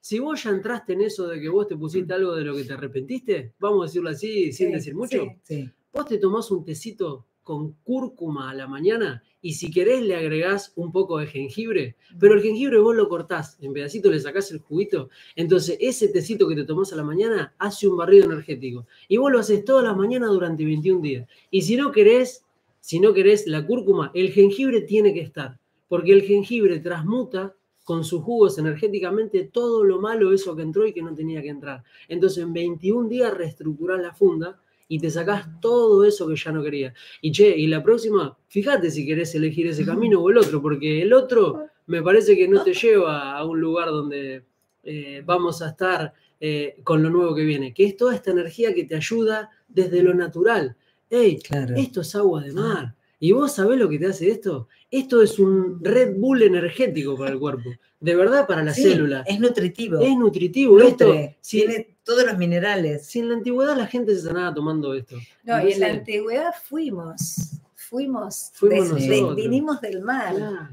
si 0.00 0.18
vos 0.18 0.42
ya 0.42 0.50
entraste 0.50 0.92
en 0.94 1.02
eso 1.02 1.28
de 1.28 1.40
que 1.40 1.48
vos 1.48 1.68
te 1.68 1.76
pusiste 1.76 2.12
algo 2.14 2.34
de 2.34 2.42
lo 2.44 2.54
que 2.56 2.64
te 2.64 2.72
arrepentiste, 2.72 3.54
vamos 3.60 3.82
a 3.82 3.86
decirlo 3.86 4.10
así, 4.10 4.52
sin 4.52 4.68
Sí, 4.68 4.72
decir 4.74 4.94
mucho, 4.96 5.18
sí. 5.44 5.62
Sí. 5.62 5.70
vos 5.92 6.06
te 6.06 6.18
tomás 6.18 6.50
un 6.50 6.64
tecito 6.64 7.26
con 7.44 7.74
cúrcuma 7.84 8.50
a 8.50 8.54
la 8.54 8.66
mañana 8.66 9.22
y 9.40 9.52
si 9.52 9.70
querés 9.70 10.02
le 10.02 10.16
agregás 10.16 10.72
un 10.74 10.90
poco 10.90 11.18
de 11.18 11.26
jengibre, 11.26 11.96
pero 12.18 12.34
el 12.34 12.40
jengibre 12.40 12.78
vos 12.78 12.96
lo 12.96 13.08
cortás, 13.10 13.58
en 13.60 13.74
pedacitos 13.74 14.10
le 14.10 14.18
sacás 14.18 14.50
el 14.50 14.58
juguito, 14.60 15.10
entonces 15.36 15.76
ese 15.80 16.08
tecito 16.08 16.48
que 16.48 16.56
te 16.56 16.64
tomás 16.64 16.92
a 16.94 16.96
la 16.96 17.04
mañana 17.04 17.54
hace 17.58 17.86
un 17.86 17.98
barrido 17.98 18.24
energético 18.24 18.86
y 19.06 19.18
vos 19.18 19.30
lo 19.30 19.38
haces 19.38 19.62
todas 19.64 19.84
las 19.84 19.96
mañanas 19.96 20.30
durante 20.30 20.64
21 20.64 21.02
días. 21.02 21.28
Y 21.50 21.60
si 21.62 21.76
no 21.76 21.92
querés, 21.92 22.44
si 22.80 23.00
no 23.00 23.12
querés 23.12 23.46
la 23.46 23.66
cúrcuma, 23.66 24.10
el 24.14 24.32
jengibre 24.32 24.80
tiene 24.80 25.12
que 25.12 25.20
estar, 25.20 25.58
porque 25.88 26.12
el 26.12 26.22
jengibre 26.22 26.80
transmuta 26.80 27.54
con 27.84 28.02
sus 28.02 28.22
jugos 28.22 28.56
energéticamente 28.58 29.44
todo 29.44 29.84
lo 29.84 30.00
malo, 30.00 30.32
eso 30.32 30.56
que 30.56 30.62
entró 30.62 30.86
y 30.86 30.94
que 30.94 31.02
no 31.02 31.14
tenía 31.14 31.42
que 31.42 31.50
entrar. 31.50 31.84
Entonces 32.08 32.42
en 32.42 32.54
21 32.54 33.08
días 33.10 33.34
reestructurás 33.34 34.00
la 34.00 34.14
funda 34.14 34.58
y 34.88 34.98
te 34.98 35.10
sacás 35.10 35.46
todo 35.60 36.04
eso 36.04 36.28
que 36.28 36.36
ya 36.36 36.52
no 36.52 36.62
querías. 36.62 36.94
Y 37.20 37.32
che, 37.32 37.56
y 37.56 37.66
la 37.66 37.82
próxima, 37.82 38.36
fíjate 38.48 38.90
si 38.90 39.06
querés 39.06 39.34
elegir 39.34 39.66
ese 39.66 39.84
camino 39.84 40.20
o 40.20 40.30
el 40.30 40.38
otro, 40.38 40.60
porque 40.60 41.02
el 41.02 41.12
otro 41.12 41.66
me 41.86 42.02
parece 42.02 42.36
que 42.36 42.48
no 42.48 42.62
te 42.62 42.74
lleva 42.74 43.36
a 43.36 43.44
un 43.44 43.60
lugar 43.60 43.88
donde 43.88 44.44
eh, 44.82 45.22
vamos 45.24 45.62
a 45.62 45.70
estar 45.70 46.12
eh, 46.40 46.76
con 46.84 47.02
lo 47.02 47.10
nuevo 47.10 47.34
que 47.34 47.44
viene, 47.44 47.72
que 47.72 47.84
es 47.84 47.96
toda 47.96 48.14
esta 48.14 48.30
energía 48.30 48.74
que 48.74 48.84
te 48.84 48.94
ayuda 48.96 49.50
desde 49.68 50.02
lo 50.02 50.12
natural. 50.14 50.76
Ey, 51.08 51.38
Claro. 51.38 51.74
esto 51.76 52.00
es 52.02 52.14
agua 52.14 52.42
de 52.42 52.52
mar. 52.52 52.94
¿Y 53.20 53.32
vos 53.32 53.52
sabés 53.52 53.78
lo 53.78 53.88
que 53.88 53.98
te 53.98 54.06
hace 54.06 54.30
esto? 54.30 54.68
Esto 54.90 55.22
es 55.22 55.38
un 55.38 55.78
Red 55.82 56.16
Bull 56.16 56.42
energético 56.42 57.16
para 57.16 57.30
el 57.30 57.38
cuerpo. 57.38 57.70
De 58.00 58.14
verdad, 58.14 58.46
para 58.46 58.62
la 58.62 58.74
Sí, 58.74 58.82
célula. 58.82 59.22
Es 59.26 59.40
nutritivo. 59.40 60.00
Es 60.00 60.16
nutritivo. 60.16 60.78
Esto, 60.80 61.06
Nutre, 61.06 61.38
tiene 61.48 61.96
todos 62.02 62.24
los 62.26 62.36
minerales. 62.36 63.06
si 63.06 63.20
en 63.20 63.28
la 63.30 63.34
antigüedad 63.36 63.76
la 63.76 63.86
gente 63.86 64.14
se 64.14 64.22
sanaba 64.22 64.52
tomando 64.54 64.92
esto. 64.94 65.16
No, 65.42 65.66
y 65.66 65.72
en 65.72 65.80
la 65.80 65.86
antigüedad 65.90 66.52
fuimos, 66.64 67.52
fuimos, 67.74 68.50
Fuimos 68.54 68.94
desde- 68.94 69.08
nosotros. 69.08 69.36
vinimos 69.36 69.80
del 69.80 70.00
mar. 70.02 70.34
claro, 70.34 70.68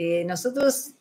Eh, 0.00 0.24
nosotros 0.24 0.92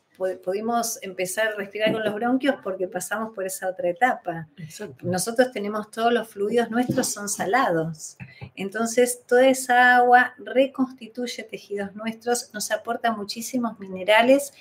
pudimos 0.43 0.99
empezar 1.01 1.47
a 1.47 1.55
respirar 1.55 1.91
con 1.93 2.03
los 2.03 2.13
bronquios 2.13 2.55
porque 2.63 2.87
pasamos 2.87 3.33
por 3.33 3.45
esa 3.45 3.69
otra 3.69 3.89
etapa. 3.89 4.47
exacto. 4.57 5.05
Nosotros 5.05 5.51
tenemos 5.51 5.91
todos 5.91 6.11
los 6.11 6.27
fluidos 6.27 6.69
nuestros 6.69 7.07
son 7.07 7.29
salados. 7.29 8.17
Entonces, 8.55 9.21
toda 9.25 9.47
esa 9.47 9.97
agua 9.97 10.33
reconstituye 10.37 11.43
tejidos 11.43 11.95
nuestros, 11.95 12.49
nos 12.53 12.71
aporta 12.71 13.11
muchísimos 13.11 13.79
minerales 13.79 14.53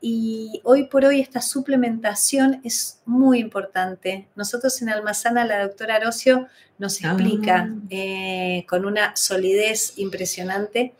y 0.00 0.60
hoy 0.64 0.84
por 0.84 1.04
hoy 1.04 1.20
esta 1.20 1.42
suplementación 1.42 2.60
es 2.64 3.00
muy 3.04 3.38
importante. 3.40 4.28
Nosotros 4.34 4.80
en 4.80 4.88
Almazana, 4.88 5.44
la 5.44 5.62
doctora 5.62 5.96
Arocio 5.96 6.46
nos 6.78 7.04
Ah. 7.04 7.08
explica 7.08 7.68
eh, 7.90 8.64
con 8.68 8.86
una 8.86 9.14
solidez 9.14 9.92
impresionante 9.98 10.94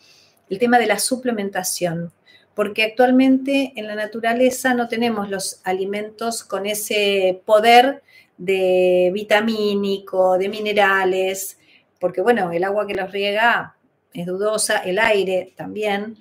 el 0.50 0.58
tema 0.58 0.78
de 0.78 0.86
la 0.86 0.98
suplementación 0.98 2.12
porque 2.54 2.84
actualmente 2.84 3.72
en 3.76 3.86
la 3.86 3.94
naturaleza 3.94 4.74
no 4.74 4.88
tenemos 4.88 5.30
los 5.30 5.60
alimentos 5.64 6.44
con 6.44 6.66
ese 6.66 7.40
poder 7.44 8.02
de 8.36 9.10
vitamínico, 9.12 10.38
de 10.38 10.48
minerales, 10.48 11.58
porque 11.98 12.20
bueno, 12.22 12.50
el 12.52 12.64
agua 12.64 12.86
que 12.86 12.94
los 12.94 13.12
riega 13.12 13.76
es 14.12 14.26
dudosa, 14.26 14.78
el 14.78 14.98
aire 14.98 15.52
también. 15.56 16.16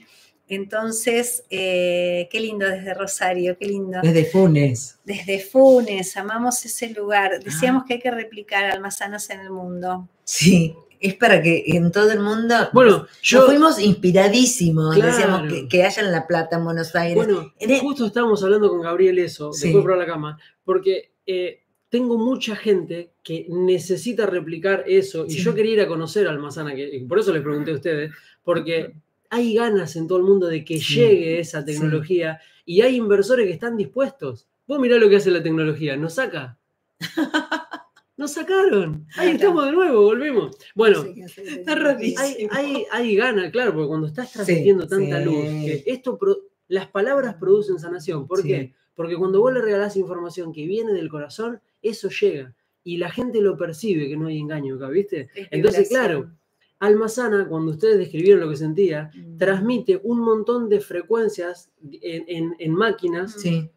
Entonces, 0.48 1.44
eh, 1.50 2.28
qué 2.32 2.40
lindo 2.40 2.68
desde 2.68 2.94
Rosario, 2.96 3.56
qué 3.58 3.66
lindo. 3.66 4.00
Desde 4.02 4.26
Funes. 4.26 5.00
Desde 5.06 5.40
Funes, 5.40 6.18
amamos 6.18 6.66
ese 6.66 6.90
lugar. 6.90 7.44
Decíamos 7.44 7.84
que 7.86 7.94
hay 7.94 8.00
que 8.00 8.12
replicar 8.12 8.66
almazanas 8.66 9.30
en 9.30 9.42
el 9.42 9.52
mundo. 9.52 10.10
Sí, 10.24 10.76
es 11.00 11.16
para 11.16 11.42
que 11.42 11.64
en 11.68 11.92
todo 11.92 12.12
el 12.12 12.20
mundo. 12.20 12.56
Bueno, 12.74 13.08
yo 13.22 13.40
yo. 13.42 13.46
fuimos 13.46 13.80
inspiradísimos. 13.80 14.96
Claro. 14.96 15.12
Decíamos 15.12 15.52
que, 15.54 15.68
que 15.68 15.84
haya 15.84 16.02
en 16.04 16.12
La 16.12 16.28
Plata, 16.28 16.58
en 16.58 16.66
Buenos 16.66 16.96
Aires. 16.96 17.16
Bueno, 17.16 17.54
el- 17.60 17.80
justo 17.80 18.06
estábamos 18.06 18.44
hablando 18.44 18.70
con 18.70 18.82
Gabriel 18.82 19.20
eso, 19.20 19.54
Sí. 19.54 19.68
después 19.68 19.84
por 19.86 19.98
la 19.98 20.06
cama, 20.06 20.38
porque 20.66 21.12
eh, 21.26 21.62
tengo 21.90 22.18
mucha 22.18 22.56
gente 22.56 23.12
que 23.24 23.46
necesita 23.50 24.26
replicar 24.26 24.84
eso 24.88 25.26
y 25.26 25.32
Sí. 25.32 25.40
yo 25.44 25.56
quería 25.56 25.74
ir 25.74 25.82
a 25.82 25.88
conocer 25.88 26.28
a 26.28 26.32
Almazana, 26.32 26.76
que, 26.76 26.88
y 26.96 27.00
por 27.06 27.20
eso 27.20 27.32
les 27.34 27.42
pregunté 27.44 27.72
a 27.72 27.76
ustedes, 27.76 28.12
porque 28.44 28.94
hay 29.30 29.54
ganas 29.54 29.96
en 29.96 30.08
todo 30.08 30.18
el 30.18 30.24
mundo 30.24 30.48
de 30.48 30.64
que 30.66 30.80
Sí. 30.80 30.96
llegue 30.96 31.40
esa 31.40 31.64
tecnología 31.64 32.40
y 32.66 32.82
hay 32.82 32.96
inversores 32.96 33.46
que 33.48 33.54
están 33.54 33.78
dispuestos. 33.78 34.48
Vos 34.68 34.80
mirá 34.80 34.98
lo 34.98 35.08
que 35.10 35.16
hace 35.16 35.32
la 35.32 35.42
tecnología, 35.42 35.96
nos 35.98 36.14
saca. 36.16 36.58
Nos 38.20 38.32
sacaron. 38.34 39.08
Ahí 39.16 39.30
estamos 39.32 39.66
de 39.66 39.72
nuevo, 39.72 40.02
volvemos. 40.02 40.58
Bueno. 40.76 41.06
Está 41.16 41.76
rarísimo. 41.76 42.22
hay, 42.22 42.48
hay, 42.52 42.86
hay 42.92 43.16
gana, 43.16 43.50
claro, 43.50 43.74
porque 43.74 43.88
cuando 43.88 44.08
estás 44.08 44.34
transmitiendo 44.34 44.88
tanta 44.88 45.22
luz, 45.22 45.36
que 45.46 45.84
esto 45.88 46.18
pro- 46.18 46.40
las 46.68 46.88
palabras 46.88 47.36
producen 47.40 47.80
sanación. 47.80 48.28
¿Por 48.28 48.44
qué? 48.44 48.74
Porque 48.94 49.16
cuando 49.16 49.40
vos 49.40 49.54
le 49.54 49.62
regalás 49.62 49.96
información 49.96 50.52
que 50.52 50.66
viene 50.66 50.92
del 50.92 51.08
corazón, 51.10 51.62
eso 51.82 52.10
llega. 52.10 52.54
Y 52.84 52.98
la 52.98 53.10
gente 53.10 53.40
lo 53.40 53.56
percibe, 53.58 54.10
que 54.10 54.18
no 54.18 54.28
hay 54.28 54.40
engaño 54.40 54.76
acá, 54.76 54.90
¿viste? 54.90 55.30
Es 55.34 55.48
Entonces, 55.52 55.88
vibración. 55.88 55.88
claro, 56.24 56.32
Alma 56.80 57.08
Sana, 57.08 57.48
cuando 57.48 57.72
ustedes 57.72 57.98
describieron 58.00 58.42
lo 58.42 58.50
que 58.50 58.58
sentía, 58.58 59.12
Mm. 59.16 59.38
transmite 59.38 60.00
un 60.04 60.20
montón 60.20 60.68
de 60.68 60.82
frecuencias 60.82 61.72
en, 62.02 62.26
en- 62.28 62.56
en 62.60 62.74
máquinas 62.74 63.34
Sí, 63.34 63.70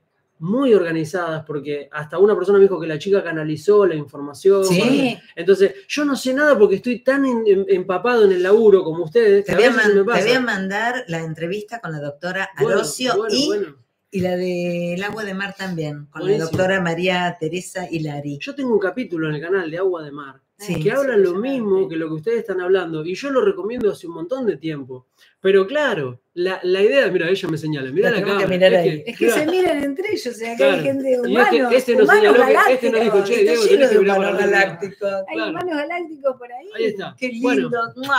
muy 0.42 0.74
organizadas, 0.74 1.44
porque 1.46 1.88
hasta 1.92 2.18
una 2.18 2.34
persona 2.34 2.58
me 2.58 2.64
dijo 2.64 2.80
que 2.80 2.86
la 2.88 2.98
chica 2.98 3.22
canalizó 3.22 3.86
la 3.86 3.94
información. 3.94 4.64
Sí. 4.64 5.16
Entonces, 5.36 5.72
yo 5.88 6.04
no 6.04 6.16
sé 6.16 6.34
nada 6.34 6.58
porque 6.58 6.76
estoy 6.76 6.98
tan 6.98 7.24
en- 7.24 7.44
en- 7.46 7.66
empapado 7.68 8.24
en 8.24 8.32
el 8.32 8.42
laburo 8.42 8.82
como 8.82 9.04
ustedes, 9.04 9.44
te 9.44 9.54
voy, 9.54 9.64
a 9.64 9.68
veces 9.70 9.84
man- 9.84 9.94
me 9.94 10.00
te 10.00 10.04
pasa. 10.04 10.24
voy 10.24 10.32
a 10.32 10.40
mandar 10.40 11.04
la 11.06 11.18
entrevista 11.20 11.80
con 11.80 11.92
la 11.92 12.00
doctora 12.00 12.50
Arocio 12.56 13.16
bueno, 13.16 13.34
y, 13.36 13.46
bueno. 13.46 13.76
y 14.10 14.20
la 14.20 14.36
del 14.36 15.02
agua 15.04 15.24
de 15.24 15.34
mar 15.34 15.54
también, 15.56 16.06
con 16.06 16.22
Buenísimo. 16.22 16.38
la 16.38 16.50
doctora 16.50 16.80
María 16.80 17.36
Teresa 17.38 17.86
Hilari. 17.88 18.38
Yo 18.40 18.54
tengo 18.54 18.72
un 18.74 18.80
capítulo 18.80 19.28
en 19.28 19.36
el 19.36 19.40
canal 19.40 19.70
de 19.70 19.78
Agua 19.78 20.02
de 20.02 20.10
Mar 20.10 20.40
Sí. 20.58 20.80
que 20.80 20.92
habla 20.92 21.16
lo 21.16 21.34
mismo 21.34 21.88
que 21.88 21.96
lo 21.96 22.08
que 22.08 22.14
ustedes 22.14 22.38
están 22.40 22.60
hablando 22.60 23.04
y 23.04 23.14
yo 23.14 23.30
lo 23.30 23.44
recomiendo 23.44 23.90
hace 23.90 24.06
un 24.06 24.14
montón 24.14 24.46
de 24.46 24.56
tiempo. 24.56 25.06
Pero 25.42 25.66
claro, 25.66 26.22
la, 26.34 26.60
la 26.62 26.80
idea, 26.82 27.08
mira, 27.10 27.28
ella 27.28 27.48
me 27.48 27.58
señala, 27.58 27.90
mira 27.90 28.10
La 28.12 28.18
que 28.18 28.22
cámara. 28.22 28.46
mirar 28.46 28.72
es 28.74 28.78
ahí. 28.78 29.02
Es 29.04 29.18
que 29.18 29.28
se 29.28 29.44
miran 29.46 29.82
entre 29.82 30.12
ellos, 30.12 30.26
o 30.28 30.38
sea, 30.38 30.50
acá 30.52 30.56
Claro. 30.58 30.72
hay 30.74 30.82
gente 30.84 31.12
este- 31.12 31.76
este 31.76 31.92
humanos 31.94 32.14
señaló 32.36 32.44
que- 32.66 32.72
este 32.74 32.90
nos 32.90 33.00
dijo, 33.02 33.24
che, 33.24 33.32
Está 33.34 33.52
Diego, 33.52 33.64
lleno 33.64 33.88
de 33.88 33.98
humanos 33.98 34.38
galácticos. 34.38 35.12
Hay 35.28 35.34
claro. 35.36 35.50
humanos 35.50 35.76
galácticos 35.76 36.36
por 36.38 36.52
ahí. 36.52 36.66
Ahí 36.76 36.84
está. 36.84 37.16
Qué 37.18 37.28
lindo. 37.28 37.70
Bueno, 37.96 38.14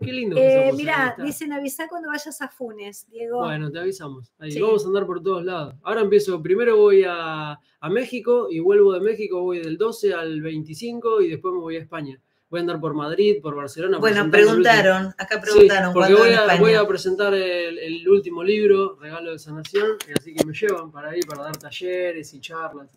qué 0.00 0.12
lindo. 0.12 0.36
Eh, 0.38 0.72
mirá, 0.74 1.16
dicen 1.22 1.52
avisá 1.52 1.86
cuando 1.86 2.08
vayas 2.08 2.40
a 2.40 2.48
Funes, 2.48 3.06
Diego. 3.10 3.40
Bueno, 3.44 3.70
te 3.70 3.78
avisamos. 3.78 4.32
Ahí, 4.38 4.52
Sí. 4.52 4.60
Vamos 4.60 4.84
a 4.84 4.88
andar 4.88 5.04
por 5.06 5.22
todos 5.22 5.44
lados. 5.44 5.74
Ahora 5.82 6.00
empiezo, 6.00 6.42
primero 6.42 6.78
voy 6.78 7.04
a, 7.06 7.52
a 7.80 7.88
México 7.90 8.48
y 8.50 8.58
vuelvo 8.60 8.92
de 8.94 9.00
México, 9.00 9.42
voy 9.42 9.58
del 9.58 9.76
12 9.76 10.14
al 10.14 10.40
25 10.40 11.20
y 11.20 11.28
después 11.28 11.52
me 11.52 11.60
voy 11.60 11.76
a 11.76 11.80
España. 11.80 12.18
Voy 12.48 12.58
a 12.58 12.60
andar 12.60 12.80
por 12.80 12.94
Madrid, 12.94 13.40
por 13.42 13.56
Barcelona. 13.56 13.98
Bueno, 13.98 14.30
preguntaron, 14.30 15.08
acá 15.18 15.34
Sí, 15.34 15.40
preguntaron 15.42 15.92
porque 15.92 16.14
cuándo 16.14 16.36
voy 16.44 16.54
a, 16.54 16.60
voy 16.60 16.74
a 16.74 16.86
presentar 16.86 17.34
el, 17.34 17.78
el 17.78 18.08
último 18.08 18.44
libro, 18.44 18.96
Regalo 19.00 19.32
de 19.32 19.38
Sanación, 19.38 19.96
y 20.08 20.12
así 20.18 20.34
que 20.34 20.44
me 20.44 20.52
llevan 20.52 20.92
para 20.92 21.10
ahí, 21.10 21.20
para 21.22 21.42
dar 21.42 21.56
talleres 21.56 22.32
y 22.34 22.40
charlas. 22.40 22.88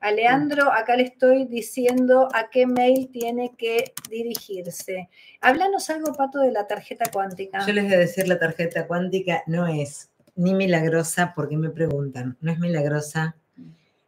A 0.00 0.12
Leandro, 0.12 0.72
acá 0.72 0.96
le 0.96 1.02
estoy 1.02 1.46
diciendo 1.46 2.28
a 2.32 2.48
qué 2.50 2.66
mail 2.66 3.10
tiene 3.12 3.54
que 3.58 3.92
dirigirse. 4.08 5.08
Háblanos 5.40 5.90
algo, 5.90 6.14
Pato, 6.14 6.38
de 6.38 6.52
la 6.52 6.66
tarjeta 6.66 7.10
cuántica. 7.12 7.66
Yo 7.66 7.72
les 7.72 7.84
voy 7.84 7.94
a 7.94 7.98
decir, 7.98 8.28
la 8.28 8.38
tarjeta 8.38 8.86
cuántica 8.86 9.42
no 9.46 9.66
es 9.66 10.10
ni 10.36 10.54
milagrosa, 10.54 11.32
porque 11.34 11.56
me 11.56 11.70
preguntan, 11.70 12.36
no 12.40 12.52
es 12.52 12.58
milagrosa, 12.58 13.36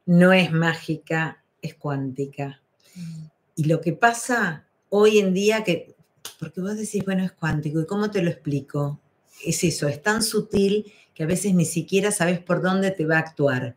no 0.07 0.33
es 0.33 0.53
mágica, 0.53 1.43
es 1.61 1.75
cuántica. 1.75 2.63
Y 3.57 3.65
lo 3.65 3.81
que 3.81 3.93
pasa 3.93 4.69
hoy 4.90 5.18
en 5.18 5.32
día, 5.35 5.64
que, 5.64 5.94
porque 6.38 6.61
vos 6.61 6.76
decís, 6.76 7.02
bueno, 7.04 7.25
es 7.25 7.32
cuántico, 7.32 7.80
¿y 7.80 7.87
cómo 7.87 8.11
te 8.11 8.23
lo 8.23 8.30
explico? 8.30 9.00
Es 9.44 9.64
eso, 9.64 9.88
es 9.88 10.02
tan 10.02 10.23
sutil 10.23 10.92
que 11.14 11.23
a 11.23 11.26
veces 11.26 11.54
ni 11.54 11.64
siquiera 11.64 12.11
sabes 12.12 12.38
por 12.40 12.61
dónde 12.62 12.90
te 12.90 13.06
va 13.06 13.16
a 13.16 13.20
actuar. 13.20 13.76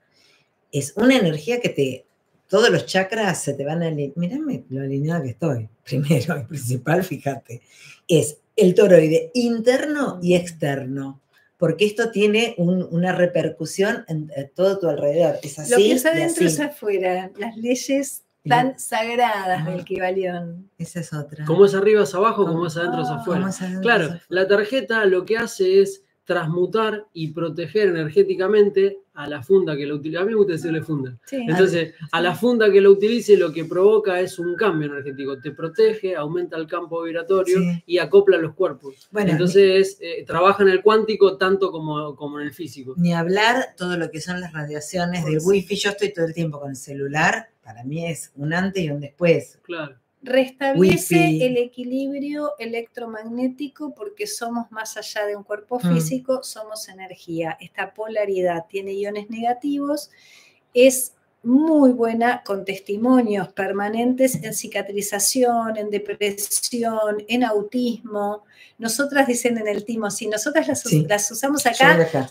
Es 0.71 0.93
una 0.97 1.17
energía 1.17 1.59
que 1.61 1.69
te, 1.69 2.05
todos 2.49 2.69
los 2.69 2.85
chakras 2.85 3.41
se 3.43 3.53
te 3.53 3.63
van 3.63 3.81
a 3.83 3.87
alinear. 3.87 4.11
Mirame 4.17 4.63
lo 4.69 4.81
alineada 4.81 5.23
que 5.23 5.29
estoy, 5.29 5.69
primero 5.85 6.39
y 6.39 6.43
principal, 6.43 7.03
fíjate. 7.03 7.61
Es 8.07 8.37
el 8.55 8.75
toroide 8.75 9.31
interno 9.33 10.19
y 10.21 10.35
externo, 10.35 11.21
porque 11.57 11.85
esto 11.85 12.11
tiene 12.11 12.55
un- 12.57 12.87
una 12.91 13.13
repercusión 13.13 14.03
en, 14.07 14.31
en 14.35 14.49
todo 14.53 14.79
tu 14.79 14.87
alrededor. 14.89 15.37
Es 15.43 15.59
así. 15.59 15.71
Lo 15.71 15.77
que 15.77 15.91
es 15.93 16.05
adentro 16.05 16.45
es 16.45 16.59
afuera, 16.59 17.31
las 17.37 17.55
leyes 17.57 18.22
tan 18.47 18.77
sagradas 18.79 19.65
del 19.65 19.83
Kibalión. 19.85 20.69
Esa 20.77 20.99
es 20.99 21.13
otra. 21.13 21.45
Como 21.45 21.65
es 21.65 21.73
arriba 21.75 22.03
es 22.03 22.13
abajo, 22.15 22.45
como 22.45 22.67
es 22.67 22.75
adentro 22.77 23.01
es 23.03 23.09
afuera. 23.09 23.41
¿Cómo 23.41 23.49
es 23.49 23.61
adentro, 23.61 23.79
es 23.79 23.85
Claro, 23.85 24.03
afuera? 24.05 24.23
la 24.29 24.47
tarjeta 24.47 25.05
lo 25.05 25.25
que 25.25 25.37
hace 25.37 25.81
es 25.81 26.03
transmutar 26.25 27.05
y 27.11 27.33
proteger 27.33 27.89
energéticamente 27.89 28.99
a 29.13 29.27
la 29.27 29.43
funda 29.43 29.75
que 29.75 29.85
lo 29.85 29.95
utiliza. 29.95 30.21
A 30.21 30.23
mí 30.23 30.29
me 30.31 30.37
gusta 30.37 30.53
decirle 30.53 30.81
funda. 30.81 31.17
Sí. 31.25 31.35
Entonces, 31.47 31.93
a 32.11 32.21
la 32.21 32.33
funda 32.33 32.71
que 32.71 32.79
lo 32.79 32.91
utilice 32.91 33.35
lo 33.35 33.51
que 33.51 33.65
provoca 33.65 34.19
es 34.21 34.39
un 34.39 34.55
cambio 34.55 34.87
energético. 34.87 35.37
Te 35.39 35.51
protege, 35.51 36.15
aumenta 36.15 36.55
el 36.57 36.65
campo 36.65 37.03
vibratorio 37.03 37.59
Sí. 37.59 37.83
y 37.85 37.97
acopla 37.97 38.37
los 38.37 38.55
cuerpos. 38.55 39.09
Bueno, 39.11 39.31
Entonces, 39.31 39.97
eh, 39.99 40.23
trabaja 40.25 40.63
en 40.63 40.69
el 40.69 40.81
cuántico 40.81 41.37
tanto 41.37 41.71
como, 41.71 42.15
como 42.15 42.39
en 42.39 42.47
el 42.47 42.53
físico. 42.53 42.93
Ni 42.97 43.13
hablar 43.13 43.75
todo 43.77 43.97
lo 43.97 44.09
que 44.09 44.21
son 44.21 44.39
las 44.39 44.53
radiaciones 44.53 45.25
del 45.25 45.39
wifi. 45.43 45.75
Yo 45.75 45.89
estoy 45.91 46.13
todo 46.13 46.25
el 46.25 46.33
tiempo 46.33 46.59
con 46.61 46.69
el 46.71 46.75
celular. 46.77 47.49
Para 47.63 47.83
mí 47.83 48.05
es 48.05 48.31
un 48.35 48.53
antes 48.53 48.83
y 48.83 48.89
un 48.89 48.99
después. 48.99 49.59
Claro. 49.63 49.97
Restablece 50.21 51.15
Wifi. 51.15 51.43
el 51.43 51.57
equilibrio 51.57 52.53
electromagnético 52.57 53.93
porque 53.93 54.25
somos 54.27 54.71
más 54.71 54.95
allá 54.97 55.25
de 55.25 55.35
un 55.35 55.43
cuerpo 55.43 55.79
Mm. 55.83 55.93
físico, 55.93 56.43
somos 56.43 56.87
energía. 56.87 57.57
Esta 57.59 57.93
polaridad 57.93 58.65
tiene 58.69 58.93
iones 58.93 59.29
negativos, 59.29 60.09
es 60.73 61.13
muy 61.43 61.91
buena 61.91 62.41
con 62.43 62.63
testimonios 62.65 63.49
permanentes 63.49 64.35
en 64.43 64.53
cicatrización, 64.53 65.77
en 65.77 65.89
depresión, 65.89 67.23
en 67.27 67.43
autismo. 67.43 68.43
Nosotras 68.77 69.27
dicen 69.27 69.57
en 69.57 69.67
el 69.67 69.85
timo, 69.85 70.09
sí, 70.09 70.27
nosotras 70.27 70.67
las, 70.67 70.85
us- 70.85 70.91
Sí. 70.91 71.05
las 71.07 71.29
usamos 71.31 71.65
acá. 71.65 71.75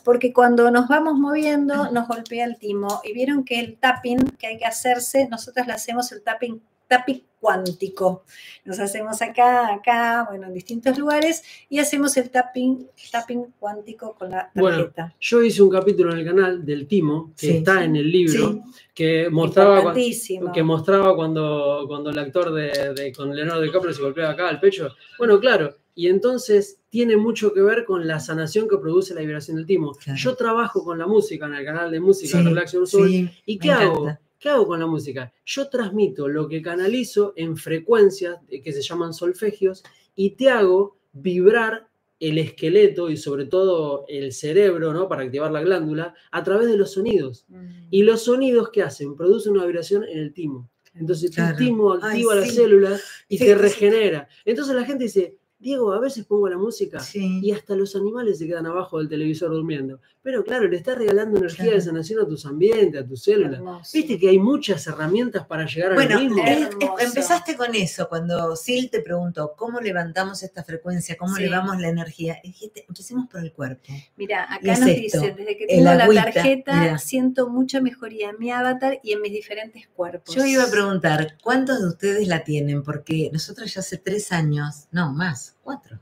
porque 0.05 0.33
cuando 0.33 0.70
nos 0.70 0.88
vamos 0.88 1.14
moviendo 1.18 1.90
nos 1.90 2.09
golpea 2.09 2.44
el 2.44 2.57
timo 2.59 3.01
y 3.05 3.12
vieron 3.12 3.44
que 3.44 3.61
el 3.61 3.77
tapping 3.77 4.18
que 4.38 4.46
hay 4.48 4.59
que 4.59 4.64
hacerse, 4.64 5.29
nosotras 5.29 5.66
le 5.66 5.75
hacemos 5.75 6.11
el 6.12 6.22
tapping, 6.22 6.61
tapping 6.93 7.23
cuántico. 7.41 8.25
Nos 8.65 8.79
hacemos 8.79 9.21
acá, 9.23 9.73
acá, 9.75 10.27
bueno, 10.29 10.47
en 10.47 10.55
distintos 10.55 10.97
lugares 10.99 11.43
y 11.69 11.79
hacemos 11.81 12.17
el 12.17 12.31
tapping, 12.31 12.87
tapping 13.11 13.47
cuántico 13.59 14.15
con 14.17 14.31
la 14.31 14.51
Bueno, 14.55 14.77
tarjeta. 14.79 15.15
Yo 15.21 15.43
hice 15.43 15.63
un 15.63 15.71
capítulo 15.71 16.13
en 16.13 16.19
el 16.21 16.25
canal 16.25 16.65
del 16.65 16.87
Timo, 16.87 17.33
que 17.37 17.47
Sí. 17.47 17.57
está 17.57 17.83
en 17.83 17.97
el 17.97 18.11
libro, 18.13 18.53
Sí. 18.53 18.61
que 18.95 19.29
mostraba, 19.31 19.77
cua- 19.77 19.79
Importantísimo. 19.79 20.53
que 20.53 20.63
mostraba 20.63 21.17
cuando, 21.17 21.85
cuando 21.89 22.11
el 22.11 22.19
actor 22.19 22.53
de, 22.53 22.93
de- 22.95 23.13
con 23.13 23.35
Leonardo 23.35 23.63
DiCaprio 23.63 23.93
se 23.93 24.03
golpeaba 24.03 24.33
acá 24.33 24.49
al 24.49 24.61
pecho. 24.61 24.91
Bueno, 25.19 25.41
claro, 25.41 25.75
y 25.95 26.09
entonces 26.09 26.79
tiene 26.91 27.17
mucho 27.17 27.53
que 27.53 27.61
ver 27.63 27.85
con 27.85 28.07
la 28.07 28.21
sanación 28.21 28.69
que 28.69 28.77
produce 28.79 29.15
la 29.15 29.21
vibración 29.23 29.57
del 29.57 29.67
timo. 29.67 29.93
Claro. 29.95 30.19
Yo 30.19 30.37
trabajo 30.37 30.85
con 30.85 30.97
la 30.99 31.07
música 31.07 31.47
en 31.47 31.55
el 31.55 31.65
canal 31.65 31.91
de 31.91 31.99
música 32.01 32.41
Relax 32.41 32.73
Your 32.73 32.87
Soul. 32.87 33.31
¿Y 33.47 33.59
qué 33.59 33.71
hago? 33.73 34.17
¿Qué 34.43 34.49
hago 34.49 34.67
con 34.67 34.81
la 34.81 34.89
música? 34.89 35.33
Yo 35.47 35.69
transmito 35.69 36.27
lo 36.27 36.49
que 36.49 36.61
canalizo 36.61 37.33
en 37.37 37.57
frecuencias 37.57 38.41
eh, 38.49 38.61
que 38.61 38.73
se 38.73 38.83
llaman 38.83 39.15
solfegios 39.15 39.85
y 40.17 40.31
te 40.31 40.51
hago 40.51 40.99
vibrar 41.13 41.87
el 42.19 42.39
esqueleto 42.39 43.09
y 43.09 43.17
sobre 43.17 43.45
todo 43.47 44.05
el 44.09 44.33
cerebro, 44.33 44.93
¿no? 44.93 45.09
Para 45.09 45.23
activar 45.23 45.53
la 45.53 45.63
glándula, 45.63 46.15
a 46.33 46.43
través 46.43 46.67
de 46.67 46.77
los 46.77 46.91
sonidos. 46.91 47.45
Mm. 47.49 47.87
Y 47.93 48.03
los 48.03 48.23
sonidos 48.23 48.71
que 48.71 48.83
hacen, 48.83 49.15
producen 49.15 49.53
una 49.53 49.65
vibración 49.65 50.03
en 50.03 50.19
el 50.19 50.35
timo. 50.35 50.69
Entonces 50.95 51.31
Claro. 51.31 51.57
tu 51.57 51.63
timo 51.65 51.93
Ay, 51.95 52.01
activa 52.03 52.35
las 52.35 52.49
sí. 52.51 52.57
células 52.57 53.01
y 53.29 53.39
Sí, 53.39 53.45
te 53.45 53.55
regenera. 53.55 54.29
Entonces 54.45 54.75
la 54.75 54.85
gente 54.85 55.05
dice, 55.05 55.39
Diego, 55.62 55.92
a 55.92 56.01
veces 56.01 56.25
pongo 56.27 56.48
la 56.48 56.59
música 56.59 56.98
Sí. 57.01 57.38
y 57.40 57.53
hasta 57.53 57.77
los 57.77 57.94
animales 57.94 58.38
se 58.38 58.46
quedan 58.48 58.66
abajo 58.66 58.98
del 58.98 59.09
televisor 59.09 59.51
durmiendo. 59.51 60.01
Pero 60.20 60.44
claro, 60.44 60.68
le 60.68 60.77
estás 60.77 60.98
regalando 60.98 61.38
energía 61.38 61.64
Claro. 61.64 61.79
de 61.79 61.83
sanación 61.85 62.20
a 62.20 62.27
tus 62.27 62.44
ambientes, 62.46 63.01
a 63.03 63.07
tus 63.07 63.22
células. 63.22 63.55
Hermoso. 63.55 63.90
Viste 63.94 64.18
que 64.18 64.29
hay 64.29 64.38
muchas 64.38 64.87
herramientas 64.87 65.46
para 65.46 65.66
llegar 65.66 65.94
Bueno, 65.94 66.16
al 66.18 66.27
es- 66.27 66.33
Hermoso. 66.68 66.96
es- 66.98 67.07
empezaste 67.07 67.57
con 67.57 67.75
eso, 67.75 68.09
cuando 68.09 68.55
Sil 68.59 68.90
te 68.90 69.01
preguntó 69.01 69.55
cómo 69.57 69.81
levantamos 69.81 70.42
esta 70.42 70.62
frecuencia, 70.64 71.16
cómo 71.16 71.35
Sí. 71.37 71.42
elevamos 71.44 71.81
la 71.81 71.88
energía. 71.88 72.38
Y 72.42 72.48
dijiste, 72.48 72.85
empecemos 72.88 73.29
por 73.29 73.40
el 73.42 73.53
cuerpo. 73.53 73.83
Mira, 74.16 74.44
acá 74.53 74.72
es 74.72 74.81
nos 74.81 74.88
esto, 74.88 75.20
dice, 75.20 75.35
desde 75.37 75.57
que 75.57 75.66
tengo 75.66 75.85
la 76.12 76.25
tarjeta, 76.25 76.81
mira. 76.81 76.98
siento 76.98 77.48
mucha 77.48 77.81
mejoría 77.81 78.31
en 78.31 78.38
mi 78.38 78.51
avatar 78.51 78.98
y 79.03 79.12
en 79.12 79.22
mis 79.22 79.33
diferentes 79.33 79.88
cuerpos. 79.88 80.35
Yo 80.35 80.44
iba 80.44 80.64
a 80.64 80.70
preguntar, 80.70 81.37
¿cuántos 81.42 81.81
de 81.81 81.87
ustedes 81.88 82.27
la 82.29 82.44
tienen? 82.44 82.83
Porque 82.83 83.31
nosotros 83.33 83.72
ya 83.75 83.81
hace 83.81 83.96
tres 83.98 84.31
años, 84.33 84.87
no, 84.92 85.12
más, 85.12 85.52
cuatro, 85.62 85.99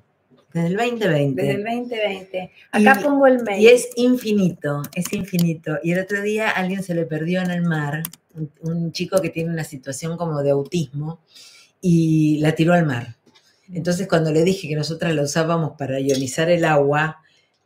desde 0.52 0.68
el 0.68 0.76
2020. 0.76 1.42
Desde 1.42 1.54
el 1.54 1.64
2020. 1.64 2.50
Acá 2.72 2.98
Y- 3.00 3.04
pongo 3.04 3.26
el 3.26 3.42
mail. 3.42 3.62
Y 3.62 3.68
es 3.68 3.88
infinito, 3.96 4.82
es 4.94 5.12
infinito. 5.12 5.78
Y 5.82 5.92
el 5.92 6.00
otro 6.00 6.22
día 6.22 6.50
alguien 6.50 6.82
se 6.82 6.94
le 6.94 7.04
perdió 7.06 7.40
en 7.42 7.50
el 7.50 7.62
mar, 7.62 8.02
un, 8.34 8.50
un 8.62 8.92
chico 8.92 9.20
que 9.20 9.30
tiene 9.30 9.50
una 9.50 9.64
situación 9.64 10.16
como 10.16 10.42
de 10.42 10.50
autismo, 10.50 11.20
y 11.80 12.38
la 12.40 12.54
tiró 12.54 12.74
al 12.74 12.84
mar. 12.86 13.16
Entonces 13.72 14.08
cuando 14.08 14.32
le 14.32 14.42
dije 14.44 14.68
que 14.68 14.74
nosotras 14.76 15.14
la 15.14 15.22
usábamos 15.22 15.72
para 15.78 16.00
ionizar 16.00 16.50
el 16.50 16.64
agua, 16.64 17.18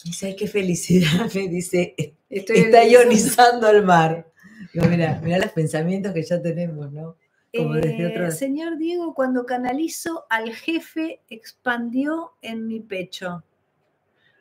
Dice, 0.04 0.26
ay, 0.26 0.36
qué 0.36 0.46
felicidad, 0.46 1.30
me 1.34 1.48
dice, 1.48 1.94
Estoy 2.28 2.58
está 2.58 2.84
ionizando 2.84 3.70
el 3.70 3.82
mar. 3.84 4.26
No, 4.74 4.86
mira, 4.86 5.18
mira 5.24 5.38
los 5.38 5.50
pensamientos 5.52 6.12
que 6.12 6.22
ya 6.22 6.42
tenemos, 6.42 6.92
¿no? 6.92 7.16
Como 7.56 7.74
desde 7.74 8.26
Eh, 8.26 8.30
Señor 8.30 8.76
Diego, 8.78 9.14
cuando 9.14 9.46
canalizo 9.46 10.24
al 10.30 10.50
jefe, 10.52 11.20
expandió 11.28 12.32
en 12.42 12.66
mi 12.66 12.80
pecho. 12.80 13.42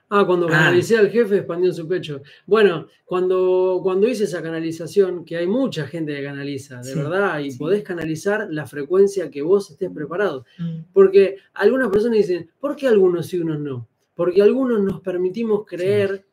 Ah, 0.10 0.26
cuando 0.28 0.48
Ah. 0.48 0.52
canalicé 0.52 0.98
al 0.98 1.10
jefe 1.10 1.38
expandió 1.38 1.70
en 1.70 1.76
su 1.76 1.88
pecho. 1.88 2.22
Bueno, 2.46 2.88
cuando, 3.06 3.80
cuando 3.82 4.08
hice 4.08 4.26
esa 4.26 4.44
canalización, 4.44 5.26
que 5.26 5.38
hay 5.38 5.48
mucha 5.48 5.88
gente 5.88 6.16
que 6.16 6.24
canaliza, 6.24 6.78
de 6.78 6.84
Sí, 6.94 7.00
verdad, 7.00 7.40
y 7.40 7.52
sí. 7.52 7.58
podés 7.58 7.84
canalizar 7.84 8.48
la 8.52 8.68
frecuencia 8.68 9.32
que 9.32 9.42
vos 9.42 9.72
estés 9.72 9.90
preparado. 9.92 10.46
Mm. 10.60 10.80
Porque 10.94 11.38
algunas 11.54 11.90
personas 11.90 12.18
dicen, 12.20 12.50
¿por 12.60 12.76
qué 12.76 12.88
algunos 12.88 13.26
sí, 13.28 13.40
unos 13.40 13.60
no? 13.60 13.88
Porque 14.14 14.42
algunos 14.44 14.82
nos 14.82 15.02
permitimos 15.02 15.66
creer, 15.66 16.26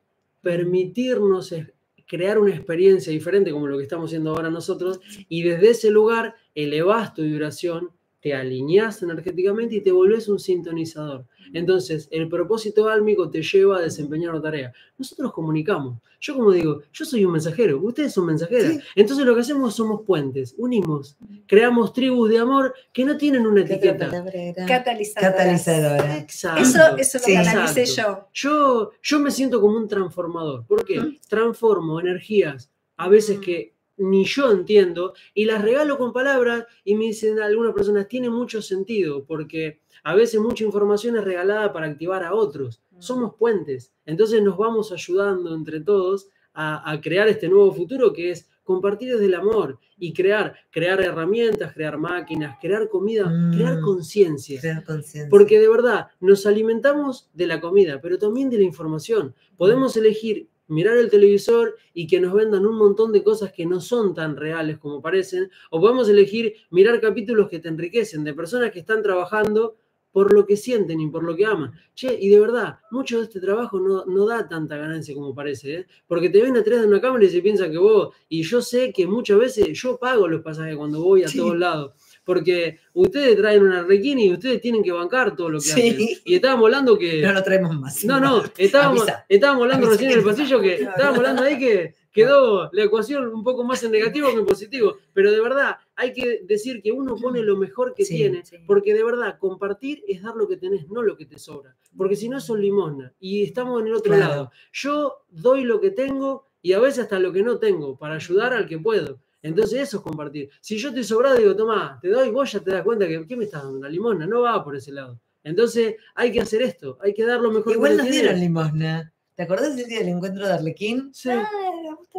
permitirnos 0.43 1.53
es- 1.53 1.69
crear 2.11 2.41
una 2.41 2.51
experiencia 2.53 3.13
diferente 3.13 3.53
como 3.53 3.69
lo 3.69 3.77
que 3.77 3.85
estamos 3.85 4.11
haciendo 4.11 4.31
ahora 4.31 4.51
nosotros, 4.51 4.99
y 5.29 5.45
desde 5.45 5.71
ese 5.71 5.91
lugar 5.91 6.35
elevás 6.57 7.15
tu 7.15 7.23
vibración, 7.23 7.93
te 8.21 8.35
alineás 8.35 9.03
energéticamente 9.03 9.77
y 9.77 9.81
te 9.81 9.93
volvés 9.93 10.29
un 10.29 10.39
sintonizador. 10.39 11.25
Entonces, 11.53 12.07
el 12.11 12.29
propósito 12.29 12.89
álmico 12.89 13.31
te 13.31 13.43
lleva 13.43 13.79
a 13.79 13.81
desempeñar 13.83 14.31
una 14.33 14.43
tarea. 14.43 14.73
Nosotros 14.99 15.33
comunicamos. 15.33 15.99
Yo 16.21 16.35
como 16.35 16.53
digo, 16.53 16.83
yo 16.93 17.05
soy 17.07 17.25
un 17.25 17.33
mensajero, 17.33 17.81
ustedes 17.81 18.13
son 18.13 18.27
mensajeras. 18.27 18.73
Sí. 18.75 18.81
Entonces 18.95 19.25
lo 19.25 19.35
que 19.35 19.41
hacemos 19.41 19.75
somos 19.75 20.03
puentes, 20.03 20.55
unimos, 20.59 21.17
creamos 21.47 21.95
tribus 21.95 22.29
de 22.29 22.39
amor 22.39 22.75
que 22.93 23.07
no 23.07 23.17
tienen 23.17 23.47
una 23.47 23.65
¿Qué 23.65 23.77
otra 23.77 23.91
etiqueta. 23.93 24.67
Catalizadora. 24.67 25.33
Catalizadora. 25.33 26.19
Exacto. 26.19 26.61
Eso, 26.63 26.97
eso 26.99 27.19
Sí. 27.21 27.35
lo 27.37 27.43
canalicé 27.45 27.81
Exacto. 27.81 28.29
yo. 28.35 28.51
Yo, 28.51 28.91
yo 29.03 29.21
me 29.21 29.31
siento 29.31 29.63
como 29.63 29.79
un 29.79 29.89
transformador. 29.89 30.67
¿Por 30.67 30.85
qué? 30.85 31.01
Transformo 31.27 31.99
energías 32.01 32.71
a 32.99 33.09
veces 33.09 33.39
Mm. 33.39 33.41
que 33.41 33.73
ni 34.01 34.25
yo 34.25 34.51
entiendo 34.51 35.15
y 35.35 35.45
las 35.45 35.63
regalo 35.63 35.97
con 35.99 36.13
palabras 36.13 36.65
y 36.85 36.95
me 36.95 37.05
dicen 37.05 37.39
algunas 37.41 37.75
personas, 37.75 38.09
tiene 38.09 38.31
mucho 38.31 38.61
sentido 38.63 39.25
porque 39.25 39.81
a 40.03 40.15
veces 40.15 40.41
mucha 40.41 40.65
información 40.65 41.17
es 41.17 41.25
regalada 41.25 41.73
para 41.73 41.87
activar 41.87 42.25
a 42.25 42.35
otros. 42.35 42.83
Mm. 42.91 43.01
Somos 43.01 43.35
puentes. 43.37 43.93
Entonces 44.07 44.43
nos 44.43 44.57
vamos 44.57 44.91
ayudando 44.93 45.55
entre 45.55 45.81
todos 45.81 46.29
a, 46.55 46.91
a 46.91 47.01
crear 47.01 47.29
este 47.29 47.49
nuevo 47.49 47.73
futuro 47.73 48.13
que 48.13 48.31
es 48.33 48.49
compartir 48.65 49.13
desde 49.13 49.27
el 49.27 49.35
amor 49.35 49.79
y 49.99 50.13
crear, 50.13 50.55
crear 50.71 51.01
herramientas, 51.01 51.73
crear 51.75 51.99
máquinas, 51.99 52.57
crear 52.61 52.89
comida, 52.89 53.27
Mm. 53.29 53.53
crear 53.55 53.81
conciencia. 53.81 54.61
Crear 54.61 54.85
conciencia. 54.85 55.29
Porque 55.29 55.59
de 55.59 55.69
verdad, 55.69 56.07
nos 56.21 56.47
alimentamos 56.47 57.29
de 57.35 57.47
la 57.49 57.61
comida, 57.61 58.01
pero 58.01 58.17
también 58.17 58.49
de 58.49 58.59
la 58.59 58.65
información. 58.65 59.35
Podemos 59.57 59.97
elegir 59.97 60.49
mirar 60.71 60.97
el 60.97 61.11
televisor 61.11 61.77
y 61.93 62.07
que 62.07 62.21
nos 62.21 62.33
vendan 62.33 62.65
un 62.67 62.77
montón 62.77 63.13
de 63.13 63.23
cosas 63.23 63.53
que 63.53 63.67
no 63.67 63.81
son 63.81 64.15
tan 64.15 64.37
reales 64.37 64.79
como 64.79 65.03
parecen, 65.03 65.51
o 65.71 65.81
podemos 65.81 66.09
elegir 66.09 66.55
mirar 66.71 67.01
capítulos 67.01 67.49
que 67.49 67.59
te 67.59 67.69
enriquecen, 67.69 68.25
de 68.25 68.35
personas 68.35 68.71
que 68.71 68.81
están 68.81 69.03
trabajando 69.03 69.77
por 70.13 70.33
lo 70.35 70.45
que 70.45 70.57
sienten 70.57 71.01
y 71.01 71.09
por 71.09 71.23
lo 71.23 71.37
que 71.37 71.45
aman. 71.47 71.71
Che, 71.95 72.19
y 72.21 72.29
de 72.31 72.41
verdad, 72.41 72.79
mucho 72.91 73.19
de 73.19 73.25
este 73.25 73.39
trabajo 73.41 73.79
no, 73.79 74.05
no 74.07 74.27
da 74.27 74.49
tanta 74.49 74.77
ganancia 74.77 75.15
como 75.15 75.33
parece, 75.33 75.75
¿eh? 75.75 75.87
porque 76.09 76.29
te 76.29 76.43
ven 76.43 76.57
atrás 76.57 76.81
de 76.81 76.89
una 76.89 77.01
cámara 77.01 77.25
y 77.25 77.29
se 77.29 77.41
piensa 77.41 77.71
que 77.71 77.79
vos, 77.79 78.13
y 78.29 78.43
yo 78.43 78.61
sé 78.61 78.93
que 78.93 79.07
muchas 79.07 79.39
veces 79.39 79.69
yo 79.81 79.99
pago 79.99 80.27
los 80.27 80.43
pasajes 80.43 80.77
cuando 80.77 81.01
voy 81.01 81.23
a 81.23 81.29
Sí. 81.29 81.39
todos 81.39 81.57
lados, 81.57 81.93
porque 82.25 82.79
ustedes 82.93 83.37
traen 83.37 83.63
una 83.63 83.83
requina 83.83 84.21
y 84.23 84.33
ustedes 84.33 84.61
tienen 84.61 84.83
que 84.83 84.93
bancar 84.93 85.35
todo 85.35 85.49
lo 85.51 85.59
que 85.59 85.65
Sí. 85.65 85.91
hacen. 85.91 86.09
Y 86.25 86.35
estábamos 86.35 86.65
hablando 86.67 86.99
que... 86.99 87.23
No 87.23 87.33
lo 87.33 87.43
traemos 87.43 87.77
más. 87.79 88.05
No, 88.05 88.21
no, 88.21 88.43
estábamos, 88.57 89.03
Avisa. 89.03 89.25
estábamos 89.29 89.63
hablando 89.63 89.89
recién 89.91 90.11
en 90.13 90.19
el 90.19 90.25
pasillo 90.25 90.61
que 90.61 90.77
Claro. 90.77 90.91
estábamos 90.93 91.19
hablando 91.19 91.43
ahí 91.43 91.59
que 91.59 91.95
quedó 92.13 92.69
la 92.73 92.83
ecuación 92.85 93.27
un 93.33 93.45
poco 93.45 93.63
más 93.65 93.83
en 93.85 93.93
negativo 93.93 94.29
que 94.33 94.39
en 94.41 94.47
positivo. 94.47 94.97
Pero 95.13 95.31
de 95.31 95.41
verdad, 95.41 95.77
hay 95.97 96.13
que 96.13 96.41
decir 96.45 96.83
que 96.83 96.91
uno 96.93 97.15
pone 97.17 97.41
lo 97.43 97.57
mejor 97.57 97.95
que 97.95 98.05
Sí, 98.05 98.17
tiene, 98.17 98.45
sí. 98.45 98.57
porque 98.67 98.95
de 98.95 99.05
verdad, 99.05 99.39
compartir 99.39 100.03
es 100.09 100.23
dar 100.23 100.35
lo 100.37 100.49
que 100.49 100.57
tenés, 100.57 100.89
no 100.89 101.03
lo 101.03 101.17
que 101.17 101.27
te 101.27 101.39
sobra. 101.39 101.77
Porque 101.97 102.17
si 102.17 102.29
no, 102.29 102.41
son 102.41 102.61
limosna. 102.61 103.13
Y 103.21 103.45
estamos 103.45 103.81
en 103.81 103.89
el 103.89 103.95
otro 103.95 104.13
Claro. 104.15 104.29
lado. 104.29 104.53
Yo 104.73 105.23
doy 105.31 105.63
lo 105.65 105.81
que 105.81 105.91
tengo 105.91 106.47
y 106.63 106.73
a 106.73 106.79
veces 106.81 107.01
hasta 107.05 107.19
lo 107.19 107.33
que 107.33 107.43
no 107.43 107.59
tengo 107.59 107.97
para 107.97 108.17
ayudar 108.17 108.53
al 108.55 108.67
que 108.67 108.79
puedo. 108.79 109.21
Entonces 109.43 109.81
eso 109.81 109.97
es 109.99 110.03
compartir. 110.03 110.51
Si 110.61 110.77
yo 110.79 110.89
estoy 110.89 111.05
sobrado, 111.05 111.37
digo, 111.37 111.57
toma, 111.57 111.99
te 112.03 112.09
doy, 112.09 112.31
vos 112.31 112.51
ya 112.53 112.61
te 112.61 112.71
das 112.73 112.83
cuenta 112.83 113.07
que, 113.09 113.27
¿qué 113.27 113.37
me 113.37 113.45
estás 113.45 113.63
dando? 113.63 113.79
Una 113.79 113.89
limosna, 113.89 114.27
no 114.27 114.43
va 114.43 114.63
por 114.63 114.77
ese 114.77 114.93
lado. 114.93 115.19
Entonces 115.43 115.95
hay 116.15 116.31
que 116.33 116.41
hacer 116.43 116.61
esto, 116.63 116.99
hay 117.03 117.15
que 117.15 117.25
dar 117.25 117.41
lo 117.41 117.51
mejor 117.51 117.73
Igual 117.73 117.93
que 117.93 117.97
nos 118.03 118.11
dieron 118.11 118.39
limosna. 118.39 119.13
¿Te 119.35 119.45
acordás 119.45 119.75
del 119.75 119.87
día 119.87 120.01
del 120.01 120.09
encuentro 120.11 120.47
de 120.47 120.53
Arlequín? 120.53 121.11
Sí. 121.15 121.31
Ah, 121.31 121.49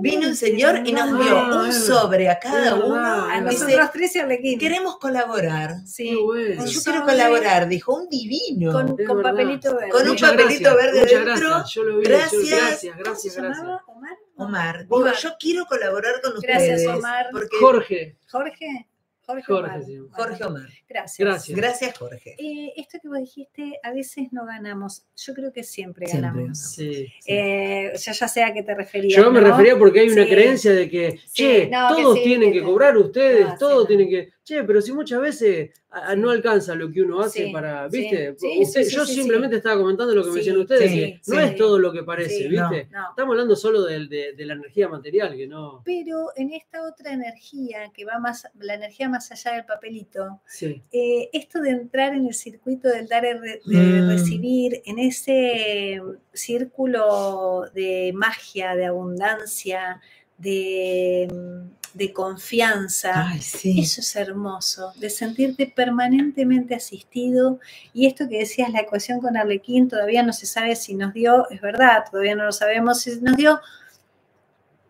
Vino 0.01 0.27
un 0.27 0.35
señor 0.35 0.81
y 0.83 0.91
nos 0.91 1.05
dio 1.19 1.37
Ah, 1.37 1.61
un 1.61 1.69
es 1.69 1.85
sobre 1.85 2.27
a 2.27 2.39
cada 2.39 2.73
uno. 2.73 2.95
verdad, 2.95 3.29
A 3.29 3.37
es 3.37 3.49
Dice, 3.51 3.63
nosotros 3.65 3.89
tres 3.93 4.15
y 4.15 4.19
Arlequín. 4.19 4.57
queremos 4.57 4.97
colaborar. 4.97 5.75
Sí. 5.85 6.15
Bueno. 6.15 6.63
Un 6.63 6.67
Yo 6.67 6.79
quiero 6.81 7.05
colaborar, 7.05 7.67
dijo, 7.67 7.93
un 7.95 8.09
divino. 8.09 8.71
Con, 8.71 8.95
papelito 9.21 9.75
verde. 9.75 9.89
Con 9.91 10.01
un 10.01 10.07
Muchas 10.07 10.31
papelito 10.31 10.69
gracias, 10.71 10.75
verde 10.75 10.99
muchas 11.01 11.21
adentro. 11.21 11.49
Gracias, 11.49 11.73
yo 11.75 11.83
lo 11.83 11.97
vi, 11.99 12.03
yo- 12.05 12.09
Gracias. 12.09 12.41
gracias, 12.49 12.93
¿Cómo 12.95 13.15
se 13.15 13.29
gracias, 13.29 13.35
gracias. 13.35 13.67
¿Omar? 14.41 14.75
Omar, 14.75 14.85
Omar. 14.89 15.11
digo, 15.15 15.21
yo 15.21 15.35
quiero 15.39 15.65
colaborar 15.65 16.21
con 16.21 16.33
Gracias, 16.41 16.79
ustedes. 16.81 16.97
Omar. 16.97 17.25
Porque 17.31 17.57
Jorge, 17.59 18.15
Jorge. 18.29 18.87
Jorge, 19.23 19.45
Jorge, 19.45 19.53
Omar. 19.69 19.83
sí. 19.85 19.97
Jorge 20.11 20.43
Omar. 20.43 20.69
Gracias. 20.89 21.17
Gracias. 21.19 21.57
Gracias, 21.57 21.97
Jorge. 21.97 22.35
Eh, 22.37 22.73
esto 22.75 22.97
que 23.01 23.07
vos 23.07 23.19
dijiste, 23.19 23.79
a 23.81 23.91
veces 23.93 24.27
no 24.31 24.45
ganamos. 24.45 25.05
Yo 25.15 25.33
creo 25.33 25.53
que 25.53 25.63
siempre, 25.63 26.07
Siempre 26.07 26.27
ganamos. 26.29 26.41
ganamos. 26.41 26.71
sí. 26.73 27.07
Eh, 27.27 27.93
yo 27.97 28.11
ya 28.11 28.27
sé 28.27 28.43
a 28.43 28.51
qué 28.53 28.63
te 28.63 28.73
referías. 28.75 29.21
Yo 29.21 29.31
me 29.31 29.39
¿no? 29.39 29.47
refería 29.47 29.77
porque 29.77 30.01
hay 30.01 30.09
una 30.09 30.23
Sí. 30.23 30.29
creencia 30.29 30.71
de 30.73 30.89
que, 30.89 31.11
Sí, 31.27 31.33
che, 31.33 31.67
no, 31.69 31.95
todos 31.95 32.17
sí, 32.17 32.23
tienen 32.23 32.51
que 32.51 32.61
cobrar 32.63 32.97
ustedes, 32.97 33.45
No, 33.45 33.51
sí, 33.51 33.57
todos 33.59 33.77
no. 33.83 33.85
tienen 33.85 34.09
que. 34.09 34.31
Che, 34.43 34.63
pero 34.63 34.81
si 34.81 34.91
muchas 34.91 35.21
veces 35.21 35.69
a- 35.91 36.11
a 36.11 36.15
no 36.15 36.31
alcanza 36.31 36.73
lo 36.73 36.91
que 36.91 37.03
uno 37.03 37.19
hace 37.21 37.45
Sí, 37.45 37.51
para, 37.51 37.87
¿viste? 37.87 38.35
sí, 38.39 38.47
Usted- 38.63 38.83
sí, 38.83 38.89
sí, 38.89 38.95
yo 38.95 39.05
simplemente 39.05 39.57
estaba 39.57 39.79
comentando 39.79 40.15
lo 40.15 40.23
que 40.23 40.31
me 40.31 40.37
decían 40.37 40.57
ustedes, 40.57 40.91
que 40.91 41.21
no 41.27 41.39
es 41.39 41.55
todo 41.55 41.77
lo 41.77 41.93
que 41.93 42.01
parece, 42.03 42.47
¿viste? 42.47 42.87
No. 42.91 43.09
Estamos 43.11 43.33
hablando 43.33 43.55
solo 43.55 43.83
de, 43.83 44.07
de 44.35 44.45
la 44.45 44.53
energía 44.53 44.89
material, 44.89 45.35
que 45.37 45.45
no. 45.45 45.83
Pero 45.85 46.29
en 46.35 46.53
esta 46.53 46.81
otra 46.87 47.13
energía, 47.13 47.91
que 47.93 48.03
va 48.03 48.17
más, 48.17 48.47
la 48.59 48.73
energía 48.73 49.09
más 49.09 49.31
allá 49.31 49.53
del 49.57 49.65
papelito, 49.65 50.41
eh, 50.91 51.29
esto 51.33 51.61
de 51.61 51.69
entrar 51.69 52.15
en 52.15 52.25
el 52.25 52.33
circuito 52.33 52.87
del 52.89 53.07
dar 53.07 53.23
y 53.25 53.33
re- 53.33 53.61
Mm. 53.65 54.07
recibir, 54.09 54.81
en 54.85 54.97
ese 54.97 56.01
círculo 56.33 57.65
de 57.75 58.11
magia, 58.15 58.75
de 58.75 58.85
abundancia, 58.85 60.01
de, 60.37 61.27
de 61.93 62.13
confianza, 62.13 63.27
Ay, 63.27 63.41
sí. 63.41 63.81
Eso 63.81 64.01
es 64.01 64.15
hermoso, 64.15 64.93
de 64.95 65.09
sentirte 65.09 65.67
permanentemente 65.67 66.75
asistido. 66.75 67.59
Y 67.93 68.07
esto 68.07 68.27
que 68.29 68.39
decías, 68.39 68.71
la 68.71 68.81
ecuación 68.81 69.19
con 69.19 69.37
Arlequín, 69.37 69.89
todavía 69.89 70.23
no 70.23 70.33
se 70.33 70.45
sabe 70.45 70.75
si 70.75 70.95
nos 70.95 71.13
dio, 71.13 71.49
es 71.49 71.61
verdad, 71.61 72.05
todavía 72.09 72.35
no 72.35 72.45
lo 72.45 72.51
sabemos 72.51 73.01
si 73.01 73.19
nos 73.19 73.35
dio, 73.35 73.59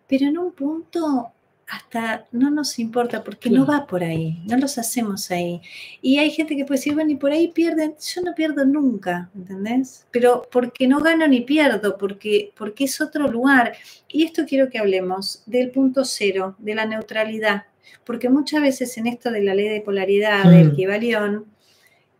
pero 0.07 0.27
en 0.27 0.37
un 0.37 0.51
punto 0.51 1.31
hasta 1.71 2.25
no 2.33 2.51
nos 2.51 2.79
importa 2.79 3.23
porque 3.23 3.49
no 3.49 3.65
va 3.65 3.87
por 3.87 4.03
ahí, 4.03 4.41
no 4.45 4.57
los 4.57 4.77
hacemos 4.77 5.31
ahí. 5.31 5.61
Y 6.01 6.17
hay 6.17 6.29
gente 6.29 6.57
que 6.57 6.65
puede 6.65 6.79
decir, 6.79 6.93
bueno, 6.93 7.11
y 7.11 7.15
por 7.15 7.31
ahí 7.31 7.47
pierden, 7.47 7.95
yo 8.13 8.21
no 8.23 8.35
pierdo 8.35 8.65
nunca, 8.65 9.29
¿entendés? 9.33 10.05
Pero 10.11 10.45
porque 10.51 10.85
no 10.85 10.99
gano 10.99 11.25
ni 11.29 11.41
pierdo, 11.41 11.97
porque, 11.97 12.51
porque 12.57 12.83
es 12.83 12.99
otro 12.99 13.29
lugar. 13.29 13.71
Y 14.09 14.23
esto 14.23 14.43
quiero 14.45 14.69
que 14.69 14.79
hablemos 14.79 15.43
del 15.45 15.71
punto 15.71 16.03
cero, 16.03 16.55
de 16.59 16.75
la 16.75 16.85
neutralidad, 16.85 17.63
porque 18.03 18.27
muchas 18.29 18.61
veces 18.61 18.97
en 18.97 19.07
esto 19.07 19.31
de 19.31 19.41
la 19.41 19.55
ley 19.55 19.69
de 19.69 19.79
polaridad, 19.79 20.43
del 20.51 20.73
Mm. 20.73 20.75
Kibalión, 20.75 21.45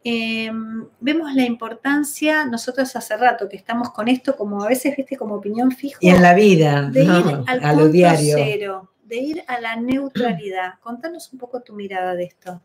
eh, 0.05 0.49
vemos 1.01 1.35
la 1.35 1.43
importancia, 1.43 2.45
nosotros 2.45 2.95
hace 2.95 3.17
rato 3.17 3.49
que 3.49 3.57
estamos 3.57 3.89
con 3.91 4.07
esto 4.07 4.37
como 4.37 4.63
a 4.63 4.67
veces, 4.69 4.95
viste, 4.95 5.17
como 5.17 5.35
opinión 5.35 5.71
fija, 5.71 5.97
Y 5.99 6.07
en 6.09 6.21
la 6.21 6.33
vida, 6.33 6.89
de 6.89 7.03
¿no? 7.03 7.19
ir 7.19 7.25
al 7.47 7.63
a 7.63 7.73
lo 7.73 7.79
punto 7.79 7.91
diario. 7.91 8.35
cero, 8.37 8.91
de 9.11 9.17
ir 9.17 9.43
a 9.47 9.59
la 9.59 9.75
neutralidad. 9.75 10.79
Contanos 10.81 11.31
un 11.33 11.37
poco 11.37 11.61
tu 11.61 11.73
mirada 11.73 12.15
de 12.15 12.23
esto. 12.23 12.61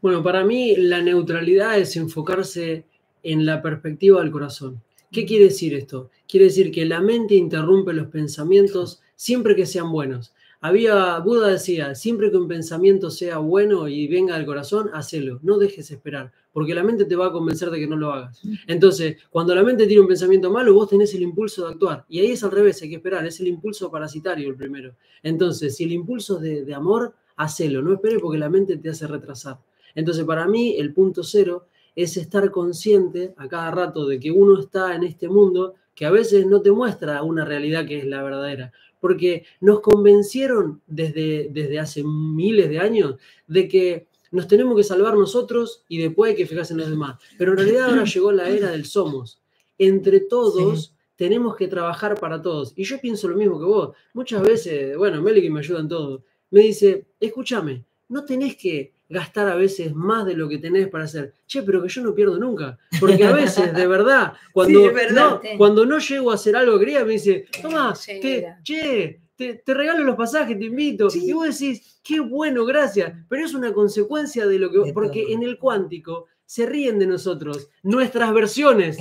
Bueno, 0.00 0.22
para 0.22 0.42
mí 0.42 0.74
la 0.74 1.02
neutralidad 1.02 1.78
es 1.78 1.96
enfocarse 1.96 2.86
en 3.22 3.44
la 3.44 3.60
perspectiva 3.60 4.20
del 4.20 4.30
corazón. 4.30 4.82
¿Qué 5.12 5.26
quiere 5.26 5.44
decir 5.44 5.74
esto? 5.74 6.10
Quiere 6.26 6.46
decir 6.46 6.72
que 6.72 6.86
la 6.86 7.02
mente 7.02 7.34
interrumpe 7.34 7.92
los 7.92 8.08
pensamientos 8.08 9.02
siempre 9.16 9.54
que 9.54 9.66
sean 9.66 9.92
buenos. 9.92 10.32
Había, 10.64 11.18
Buda 11.18 11.48
decía, 11.48 11.96
siempre 11.96 12.30
que 12.30 12.36
un 12.36 12.46
pensamiento 12.46 13.10
sea 13.10 13.38
bueno 13.38 13.88
y 13.88 14.06
venga 14.06 14.36
del 14.36 14.46
corazón, 14.46 14.90
hacelo, 14.94 15.40
no 15.42 15.58
dejes 15.58 15.90
esperar, 15.90 16.30
porque 16.52 16.72
la 16.72 16.84
mente 16.84 17.04
te 17.04 17.16
va 17.16 17.26
a 17.26 17.32
convencer 17.32 17.68
de 17.68 17.80
que 17.80 17.88
no 17.88 17.96
lo 17.96 18.12
hagas. 18.12 18.40
Entonces, 18.68 19.16
cuando 19.28 19.56
la 19.56 19.64
mente 19.64 19.88
tiene 19.88 20.02
un 20.02 20.06
pensamiento 20.06 20.52
malo, 20.52 20.72
vos 20.72 20.88
tenés 20.88 21.12
el 21.14 21.22
impulso 21.22 21.66
de 21.66 21.72
actuar. 21.72 22.04
Y 22.08 22.20
ahí 22.20 22.30
es 22.30 22.44
al 22.44 22.52
revés, 22.52 22.80
hay 22.80 22.90
que 22.90 22.94
esperar, 22.94 23.26
es 23.26 23.40
el 23.40 23.48
impulso 23.48 23.90
parasitario 23.90 24.48
el 24.48 24.54
primero. 24.54 24.94
Entonces, 25.24 25.74
si 25.74 25.82
el 25.82 25.90
impulso 25.90 26.36
es 26.36 26.42
de, 26.42 26.64
de 26.64 26.74
amor, 26.74 27.12
hacelo, 27.34 27.82
no 27.82 27.94
esperes 27.94 28.20
porque 28.22 28.38
la 28.38 28.48
mente 28.48 28.76
te 28.76 28.88
hace 28.88 29.08
retrasar. 29.08 29.58
Entonces, 29.96 30.24
para 30.24 30.46
mí, 30.46 30.76
el 30.78 30.94
punto 30.94 31.24
cero 31.24 31.66
es 31.96 32.16
estar 32.16 32.52
consciente 32.52 33.34
a 33.36 33.48
cada 33.48 33.72
rato 33.72 34.06
de 34.06 34.20
que 34.20 34.30
uno 34.30 34.60
está 34.60 34.94
en 34.94 35.02
este 35.02 35.28
mundo 35.28 35.74
que 35.94 36.06
a 36.06 36.10
veces 36.10 36.46
no 36.46 36.62
te 36.62 36.70
muestra 36.70 37.22
una 37.22 37.44
realidad 37.44 37.86
que 37.86 37.98
es 37.98 38.06
la 38.06 38.22
verdadera, 38.22 38.72
porque 39.02 39.44
nos 39.60 39.80
convencieron 39.80 40.80
desde, 40.86 41.48
desde 41.50 41.80
hace 41.80 42.04
miles 42.04 42.70
de 42.70 42.78
años 42.78 43.16
de 43.48 43.66
que 43.66 44.06
nos 44.30 44.46
tenemos 44.46 44.76
que 44.76 44.84
salvar 44.84 45.14
nosotros 45.18 45.82
y 45.88 45.98
después 45.98 46.30
hay 46.30 46.36
que 46.36 46.46
fijarse 46.46 46.72
en 46.72 46.78
los 46.78 46.88
demás. 46.88 47.18
Pero 47.36 47.50
en 47.50 47.58
realidad 47.58 47.90
ahora 47.90 48.04
llegó 48.04 48.30
la 48.30 48.48
era 48.48 48.70
del 48.70 48.84
somos. 48.84 49.42
Entre 49.76 50.20
todos 50.20 50.94
tenemos 51.16 51.56
que 51.56 51.66
trabajar 51.66 52.14
para 52.20 52.40
todos. 52.40 52.74
Y 52.76 52.84
yo 52.84 53.00
pienso 53.00 53.26
lo 53.26 53.36
mismo 53.36 53.58
que 53.58 53.64
vos. 53.64 53.96
Muchas 54.14 54.40
veces, 54.40 54.96
bueno, 54.96 55.20
Meli 55.20 55.42
que 55.42 55.50
me 55.50 55.58
ayuda 55.58 55.80
en 55.80 55.88
todo, 55.88 56.22
me 56.50 56.60
dice, 56.60 57.06
escúchame, 57.18 57.84
no 58.08 58.24
tenés 58.24 58.56
que 58.56 58.91
gastar 59.12 59.48
a 59.48 59.54
veces 59.54 59.94
más 59.94 60.26
de 60.26 60.34
lo 60.34 60.48
que 60.48 60.58
tenés 60.58 60.88
para 60.88 61.04
hacer. 61.04 61.34
Che, 61.46 61.62
pero 61.62 61.82
que 61.82 61.88
yo 61.88 62.02
no 62.02 62.14
pierdo 62.14 62.38
nunca. 62.38 62.78
Porque 62.98 63.24
a 63.24 63.32
veces, 63.32 63.72
de 63.74 63.86
verdad, 63.86 64.32
cuando, 64.52 64.78
Sí, 64.80 64.84
es 64.86 64.94
verdad. 64.94 65.40
No, 65.42 65.58
cuando 65.58 65.86
no 65.86 65.98
llego 65.98 66.30
a 66.30 66.34
hacer 66.34 66.56
algo 66.56 66.78
que 66.78 66.84
quería, 66.86 67.04
me 67.04 67.12
dice, 67.12 67.46
toma, 67.60 67.94
Sí, 67.94 68.18
te- 68.20 68.38
era. 68.38 68.60
che, 68.62 69.20
te, 69.36 69.54
te 69.54 69.74
regalo 69.74 70.02
los 70.04 70.16
pasajes, 70.16 70.58
te 70.58 70.64
invito. 70.64 71.08
Y 71.14 71.32
vos 71.32 71.58
decís, 71.58 72.00
qué 72.02 72.20
bueno, 72.20 72.64
gracias. 72.64 73.12
Pero 73.28 73.44
es 73.44 73.54
una 73.54 73.72
consecuencia 73.72 74.46
de 74.46 74.58
lo 74.58 74.70
que... 74.70 74.78
De 74.78 74.92
porque 74.92 75.22
todo. 75.22 75.32
en 75.34 75.42
el 75.42 75.58
cuántico 75.58 76.26
se 76.44 76.66
ríen 76.66 76.98
de 76.98 77.06
nosotros, 77.06 77.68
nuestras 77.82 78.32
versiones. 78.34 78.98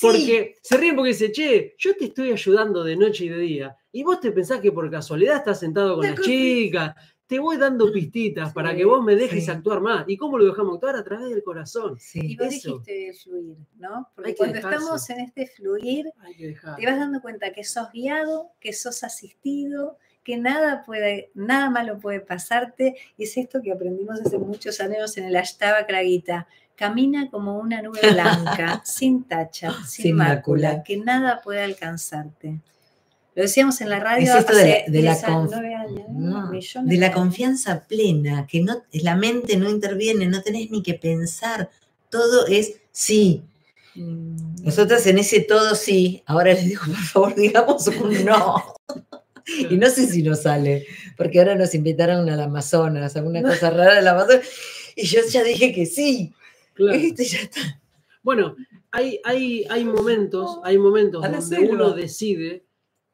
Porque 0.00 0.56
se 0.62 0.76
ríen 0.76 0.94
porque 0.96 1.08
dice, 1.10 1.32
che, 1.32 1.74
yo 1.78 1.96
te 1.96 2.06
estoy 2.06 2.30
ayudando 2.32 2.84
de 2.84 2.96
noche 2.96 3.24
y 3.24 3.28
de 3.28 3.38
día. 3.38 3.76
Y 3.92 4.02
vos 4.04 4.20
te 4.20 4.30
pensás 4.32 4.60
que 4.60 4.70
por 4.72 4.88
casualidad 4.90 5.38
estás 5.38 5.58
sentado 5.60 5.96
con 5.96 6.04
las 6.06 6.20
chicas. 6.20 6.94
Te 7.28 7.38
voy 7.38 7.58
dando 7.58 7.92
pistitas 7.92 8.52
para 8.54 8.74
que 8.74 8.84
vos 8.86 9.04
me 9.04 9.14
dejes 9.14 9.44
sí. 9.44 9.50
actuar 9.50 9.80
más. 9.80 10.04
¿Y 10.08 10.16
cómo 10.16 10.38
lo 10.38 10.46
dejamos 10.46 10.74
actuar? 10.76 10.96
A 10.96 11.04
través 11.04 11.28
del 11.28 11.42
corazón. 11.44 11.96
Y 11.96 12.00
Sí. 12.00 12.36
vos 12.36 12.46
Eso. 12.48 12.78
dijiste 12.78 13.12
fluir, 13.22 13.56
¿no? 13.78 14.08
Porque 14.16 14.34
cuando 14.34 14.54
dejarse. 14.56 14.78
estamos 14.78 15.10
en 15.10 15.20
este 15.20 15.46
fluir, 15.46 16.10
Hay 16.20 16.34
que 16.34 16.46
dejar. 16.48 16.76
te 16.76 16.86
vas 16.86 16.98
dando 16.98 17.20
cuenta 17.20 17.52
que 17.52 17.64
sos 17.64 17.92
guiado, 17.92 18.50
que 18.60 18.72
sos 18.72 19.04
asistido, 19.04 19.98
que 20.24 20.36
nada 20.38 20.82
puede, 20.84 21.30
nada 21.34 21.68
malo 21.70 21.98
puede 21.98 22.20
pasarte. 22.20 22.96
Y 23.18 23.24
es 23.24 23.36
esto 23.36 23.60
que 23.62 23.72
aprendimos 23.72 24.20
hace 24.20 24.38
muchos 24.38 24.80
años 24.80 25.16
en 25.18 25.24
el 25.24 25.36
Ashtavakra 25.36 26.00
Gita. 26.02 26.48
Camina 26.76 27.28
como 27.30 27.58
una 27.58 27.82
nube 27.82 28.00
blanca, 28.12 28.80
sin 28.86 29.24
tacha, 29.24 29.72
sin, 29.86 30.02
Sin 30.04 30.16
mácula, 30.16 30.68
mácula. 30.68 30.82
que 30.82 30.96
nada 30.96 31.40
puede 31.42 31.60
alcanzarte. 31.62 32.60
Lo 33.38 33.42
decíamos 33.44 33.80
en 33.82 33.88
la 33.90 34.00
radio 34.00 34.32
Es 34.32 34.40
esto 34.40 34.52
de 34.56 34.60
hace 34.62 34.84
la- 34.88 34.92
de 34.92 35.02
la 35.02 35.12
10 35.12 35.24
años, 35.24 35.36
conf- 35.44 35.50
9 35.52 35.74
años, 35.76 36.02
No, 36.10 36.50
millones 36.50 36.90
de 36.90 36.96
la 36.98 37.06
años. 37.06 37.16
confianza 37.18 37.84
plena, 37.86 38.48
que 38.48 38.60
no, 38.62 38.82
la 38.90 39.14
mente 39.14 39.56
no 39.56 39.70
interviene, 39.70 40.26
no 40.26 40.42
tenés 40.42 40.72
ni 40.72 40.82
que 40.82 40.94
pensar, 40.94 41.70
todo 42.10 42.48
es 42.48 42.80
sí. 42.90 43.44
Mm. 43.94 44.64
Nosotros 44.64 45.06
en 45.06 45.18
ese 45.18 45.38
todo 45.38 45.76
sí, 45.76 46.20
ahora 46.26 46.52
les 46.52 46.64
digo, 46.66 46.82
por 46.86 46.96
favor, 46.96 47.34
digamos 47.36 47.86
un 47.86 48.24
no. 48.24 48.74
Y 49.70 49.76
no 49.76 49.88
sé 49.88 50.08
si 50.08 50.22
nos 50.24 50.42
sale, 50.42 50.84
porque 51.16 51.38
ahora 51.38 51.54
nos 51.54 51.74
invitaron 51.76 52.28
al 52.28 52.40
Amazonas, 52.40 53.16
a 53.16 53.22
una 53.22 53.40
cosa 53.40 53.70
rara 53.70 53.94
del 53.94 54.08
Amazonas, 54.08 54.42
y 54.96 55.06
yo 55.06 55.20
ya 55.30 55.44
dije 55.44 55.72
que 55.72 55.86
sí. 55.86 56.34
Claro. 56.74 56.98
Este 56.98 57.24
ya 57.24 57.38
está. 57.38 57.80
Bueno, 58.24 58.56
hay, 58.90 59.20
hay, 59.24 59.64
hay 59.70 59.84
momentos, 59.84 60.58
hay 60.64 60.76
momentos 60.76 61.22
donde 61.22 61.40
selva. 61.40 61.72
uno 61.72 61.92
decide 61.92 62.64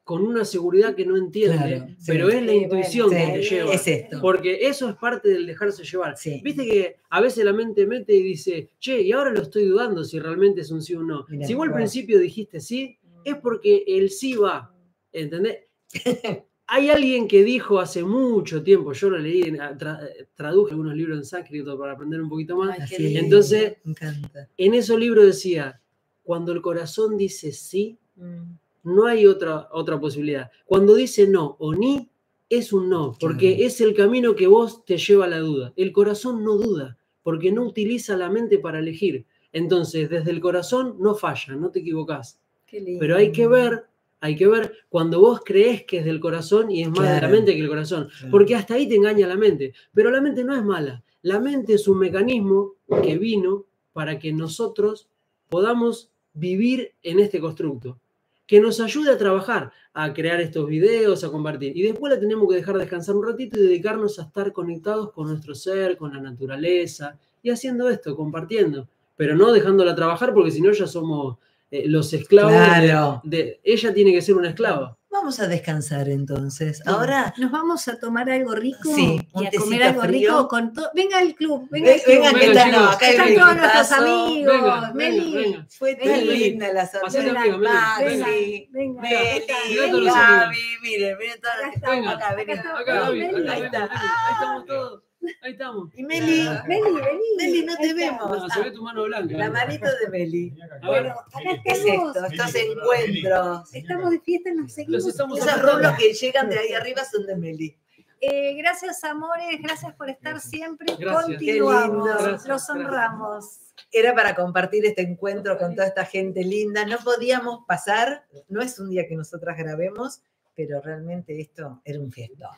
con 0.05 0.21
una 0.25 0.45
seguridad 0.45 0.95
que 0.95 1.05
no 1.05 1.17
entiende, 1.17 1.57
Claro, 1.57 1.87
sí. 1.97 2.03
pero 2.05 2.29
es 2.29 2.41
la 2.43 2.51
Sí, 2.51 2.57
intuición 2.59 3.07
bueno, 3.09 3.25
que 3.33 3.39
te 3.39 3.43
sí, 3.43 3.55
lleva. 3.55 3.73
Es 3.73 3.87
esto. 3.87 4.21
Porque 4.21 4.67
eso 4.67 4.87
es 4.87 4.95
parte 4.95 5.29
del 5.29 5.45
dejarse 5.47 5.83
llevar. 5.83 6.15
Sí. 6.15 6.39
Viste 6.43 6.63
que 6.63 6.95
a 7.09 7.19
veces 7.21 7.43
la 7.43 7.51
mente 7.53 7.85
mete 7.87 8.13
y 8.15 8.21
dice, 8.23 8.69
che, 8.79 9.01
y 9.01 9.11
ahora 9.11 9.31
lo 9.31 9.41
estoy 9.41 9.65
dudando 9.65 10.03
si 10.05 10.19
realmente 10.19 10.61
es 10.61 10.69
un 10.71 10.81
sí 10.81 10.93
o 10.95 10.99
un 11.01 11.07
no. 11.07 11.25
Mirá, 11.27 11.45
si 11.47 11.53
vos 11.55 11.67
al 11.67 11.73
principio 11.73 12.19
dijiste 12.19 12.61
sí, 12.61 12.97
es 13.25 13.35
porque 13.35 13.83
el 13.87 14.09
sí 14.11 14.35
va. 14.35 14.73
¿Entendés? 15.11 15.57
Hay 16.67 16.89
alguien 16.89 17.27
que 17.27 17.43
dijo 17.43 17.79
hace 17.79 18.03
mucho 18.03 18.63
tiempo, 18.63 18.93
yo 18.93 19.09
lo 19.11 19.17
leí, 19.19 19.41
tra- 19.43 19.99
traduje 20.33 20.71
algunos 20.71 20.95
libros 20.95 21.17
en 21.19 21.25
sánscrito 21.25 21.77
para 21.77 21.93
aprender 21.93 22.21
un 22.21 22.29
poquito 22.29 22.55
más. 22.57 22.79
Ay. 22.97 23.17
Entonces- 23.17 23.77
me 23.83 23.91
encanta. 23.91 24.49
En 24.57 24.73
esos 24.73 24.99
libros 24.99 25.25
decía, 25.25 25.81
cuando 26.23 26.51
el 26.51 26.61
corazón 26.61 27.17
dice 27.17 27.51
sí, 27.51 27.97
Mm. 28.17 28.55
No 28.85 29.05
hay 29.07 29.25
otra, 29.25 29.67
otra 29.71 29.99
posibilidad. 29.99 30.49
Cuando 30.65 30.95
dice 30.95 31.27
no 31.27 31.57
o 31.59 31.73
ni, 31.73 32.09
es 32.49 32.71
un 32.71 32.89
no, 32.89 33.15
porque 33.19 33.55
Claro. 33.55 33.67
es 33.67 33.81
el 33.81 33.93
camino 33.95 34.35
que 34.35 34.47
vos 34.47 34.85
te 34.85 34.97
lleva 34.97 35.25
a 35.25 35.29
la 35.29 35.39
duda. 35.39 35.73
El 35.75 35.91
corazón 35.91 36.43
no 36.43 36.55
duda, 36.55 36.97
porque 37.23 37.51
no 37.51 37.63
utiliza 37.63 38.15
la 38.15 38.29
mente 38.29 38.59
para 38.59 38.79
elegir. 38.79 39.25
Entonces, 39.51 40.09
desde 40.09 40.31
el 40.31 40.39
corazón 40.39 40.97
no 40.99 41.15
falla, 41.15 41.55
no 41.55 41.71
te 41.71 41.79
equivocás. 41.79 42.39
Qué 42.67 42.79
lindo. 42.79 42.99
Pero 42.99 43.17
hay 43.17 43.31
que 43.31 43.47
ver, 43.47 43.85
hay 44.19 44.35
que 44.35 44.47
ver 44.47 44.73
cuando 44.89 45.19
vos 45.19 45.41
crees 45.43 45.83
que 45.85 45.97
es 45.99 46.05
del 46.05 46.19
corazón 46.19 46.69
y 46.69 46.83
es 46.83 46.89
más 46.89 47.13
de 47.15 47.21
la 47.21 47.27
mente 47.29 47.55
que 47.55 47.61
el 47.61 47.67
corazón. 47.67 48.09
Claro. 48.09 48.31
Porque 48.31 48.53
hasta 48.55 48.75
ahí 48.75 48.87
te 48.87 48.95
engaña 48.95 49.27
la 49.27 49.35
mente. 49.37 49.73
Pero 49.93 50.11
la 50.11 50.21
mente 50.21 50.43
no 50.43 50.55
es 50.55 50.63
mala. 50.63 51.03
La 51.23 51.39
mente 51.39 51.73
es 51.73 51.87
un 51.87 51.97
mecanismo 51.97 52.75
que 53.01 53.17
vino 53.17 53.65
para 53.93 54.19
que 54.19 54.31
nosotros 54.31 55.09
podamos 55.49 56.11
vivir 56.33 56.93
en 57.01 57.19
este 57.19 57.39
constructo. 57.39 57.99
Que 58.47 58.59
nos 58.59 58.79
ayude 58.79 59.11
a 59.11 59.17
trabajar, 59.17 59.71
a 59.93 60.13
crear 60.13 60.39
estos 60.39 60.67
videos, 60.67 61.23
a 61.23 61.29
compartir. 61.31 61.75
Y 61.75 61.81
después 61.83 62.13
la 62.13 62.19
tenemos 62.19 62.47
que 62.49 62.55
dejar 62.55 62.77
descansar 62.77 63.15
un 63.15 63.25
ratito 63.25 63.57
y 63.59 63.63
dedicarnos 63.63 64.19
a 64.19 64.23
estar 64.23 64.51
conectados 64.53 65.11
con 65.13 65.27
nuestro 65.29 65.55
ser, 65.55 65.97
con 65.97 66.13
la 66.13 66.21
naturaleza, 66.21 67.17
y 67.41 67.49
haciendo 67.49 67.89
esto, 67.89 68.15
compartiendo. 68.15 68.87
Pero 69.15 69.35
no 69.35 69.51
dejándola 69.51 69.95
trabajar 69.95 70.33
porque 70.33 70.51
si 70.51 70.61
no 70.61 70.71
ya 70.73 70.87
somos 70.87 71.37
eh, 71.71 71.87
los 71.87 72.13
esclavos. 72.13 72.51
de- 72.51 72.57
Claro. 72.59 73.21
de, 73.23 73.59
ella 73.63 73.93
tiene 73.93 74.11
que 74.13 74.21
ser 74.21 74.35
una 74.35 74.49
esclava. 74.49 74.97
Vamos 75.25 75.39
a 75.39 75.47
descansar 75.47 76.07
entonces. 76.07 76.83
Ahora, 76.85 77.33
Nos 77.37 77.49
vamos 77.49 77.87
a 77.87 77.97
tomar 77.97 78.29
algo 78.29 78.53
rico 78.53 78.93
Sí, 78.93 79.17
y 79.33 79.39
un 79.39 79.47
a 79.47 79.49
tecito 79.49 79.63
comer 79.63 79.81
algo 79.83 80.01
frío. 80.03 80.19
rico 80.29 80.47
con 80.47 80.71
todo. 80.71 80.91
Venga 80.93 81.17
al 81.17 81.33
club, 81.33 81.67
venga 81.71 81.87
Ven- 81.89 81.95
al 81.99 82.03
club. 82.05 82.13
vengan 82.15 82.33
que 82.35 82.39
Venga, 82.47 82.61
están, 82.61 82.71
no, 82.71 82.89
acá 82.91 83.07
todos 83.15 83.55
nuestros 83.55 83.91
amigos. 83.91 84.45
Venga, 84.45 84.91
Meli, 84.93 85.19
venga, 85.33 85.39
venga. 85.39 85.67
Fue 85.71 85.95
tan 85.95 86.07
Meli, 86.09 86.37
linda 86.37 86.73
la 86.73 86.85
sorpresa. 86.85 87.17
Meli, 87.23 88.69
venga, 88.71 89.01
Meli, 89.01 90.03
venga. 90.03 90.49
Miren, 90.83 91.17
miren 91.17 91.41
todas 91.41 91.55
Acá 91.55 91.65
las- 91.65 91.75
estamos, 91.75 91.95
Venga, 91.97 92.11
acá, 92.11 92.27
acá 92.29 92.41
Acá, 92.53 92.79
acá, 92.79 93.07
ahí 93.07 93.19
Meli, 93.19 93.25
está. 93.25 93.39
Meli, 93.39 93.49
ahí 93.49 94.31
estamos 94.31 94.65
todos. 94.67 94.94
Ahí 95.41 95.51
estamos. 95.51 95.89
Y 95.95 96.03
Meli, 96.03 96.47
Meli, 96.67 96.93
vení. 96.93 97.35
Meli, 97.37 97.65
no 97.65 97.75
te 97.77 97.93
vemos. 97.93 98.29
No, 98.29 98.49
se 98.49 98.61
ve 98.61 98.71
tu 98.71 98.83
mano 98.83 99.03
blanca. 99.03 99.37
la 99.37 99.49
manito 99.49 99.85
de 99.85 100.09
Meli. 100.09 100.53
Bueno, 100.83 101.11
acá 101.11 101.39
¿Qué 101.63 101.71
es 101.71 101.79
estamos. 101.85 102.15
esto? 102.15 102.25
Estos 102.25 102.55
encuentros. 102.55 103.75
Estamos 103.75 104.11
de 104.11 104.19
fiesta, 104.19 104.53
nos 104.53 104.73
seguimos. 104.73 105.05
Esos 105.05 105.61
rulos 105.61 105.93
que 105.97 106.13
llegan 106.13 106.49
de 106.49 106.59
ahí 106.59 106.73
arriba 106.73 107.03
son 107.05 107.25
de 107.25 107.35
Meli. 107.35 107.77
Eh, 108.21 108.55
gracias, 108.55 109.03
amores, 109.03 109.61
gracias 109.61 109.93
por 109.93 110.09
estar 110.09 110.39
siempre. 110.39 110.87
Gracias. 110.97 111.25
Continuamos, 111.25 111.39
Qué 111.39 111.93
lindo. 111.93 112.03
Gracias, 112.05 112.47
los 112.47 112.69
honramos. 112.69 113.59
Era 113.91 114.15
para 114.15 114.35
compartir 114.35 114.85
este 114.85 115.01
encuentro 115.01 115.57
con 115.57 115.75
toda 115.75 115.87
esta 115.87 116.05
gente 116.05 116.43
linda. 116.43 116.85
No 116.85 116.97
podíamos 117.03 117.65
pasar, 117.67 118.25
no 118.47 118.61
es 118.61 118.79
un 118.79 118.89
día 118.89 119.07
que 119.07 119.15
nosotras 119.15 119.57
grabemos, 119.57 120.21
pero 120.55 120.81
realmente 120.81 121.39
esto 121.39 121.81
era 121.83 121.99
un 121.99 122.11
fiestón. 122.11 122.55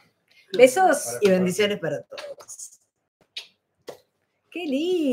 Besos. 0.53 1.17
Y 1.21 1.29
bendiciones 1.29 1.79
para 1.79 2.01
todos. 2.03 2.79
Qué 4.51 4.65
lindo. 4.65 5.07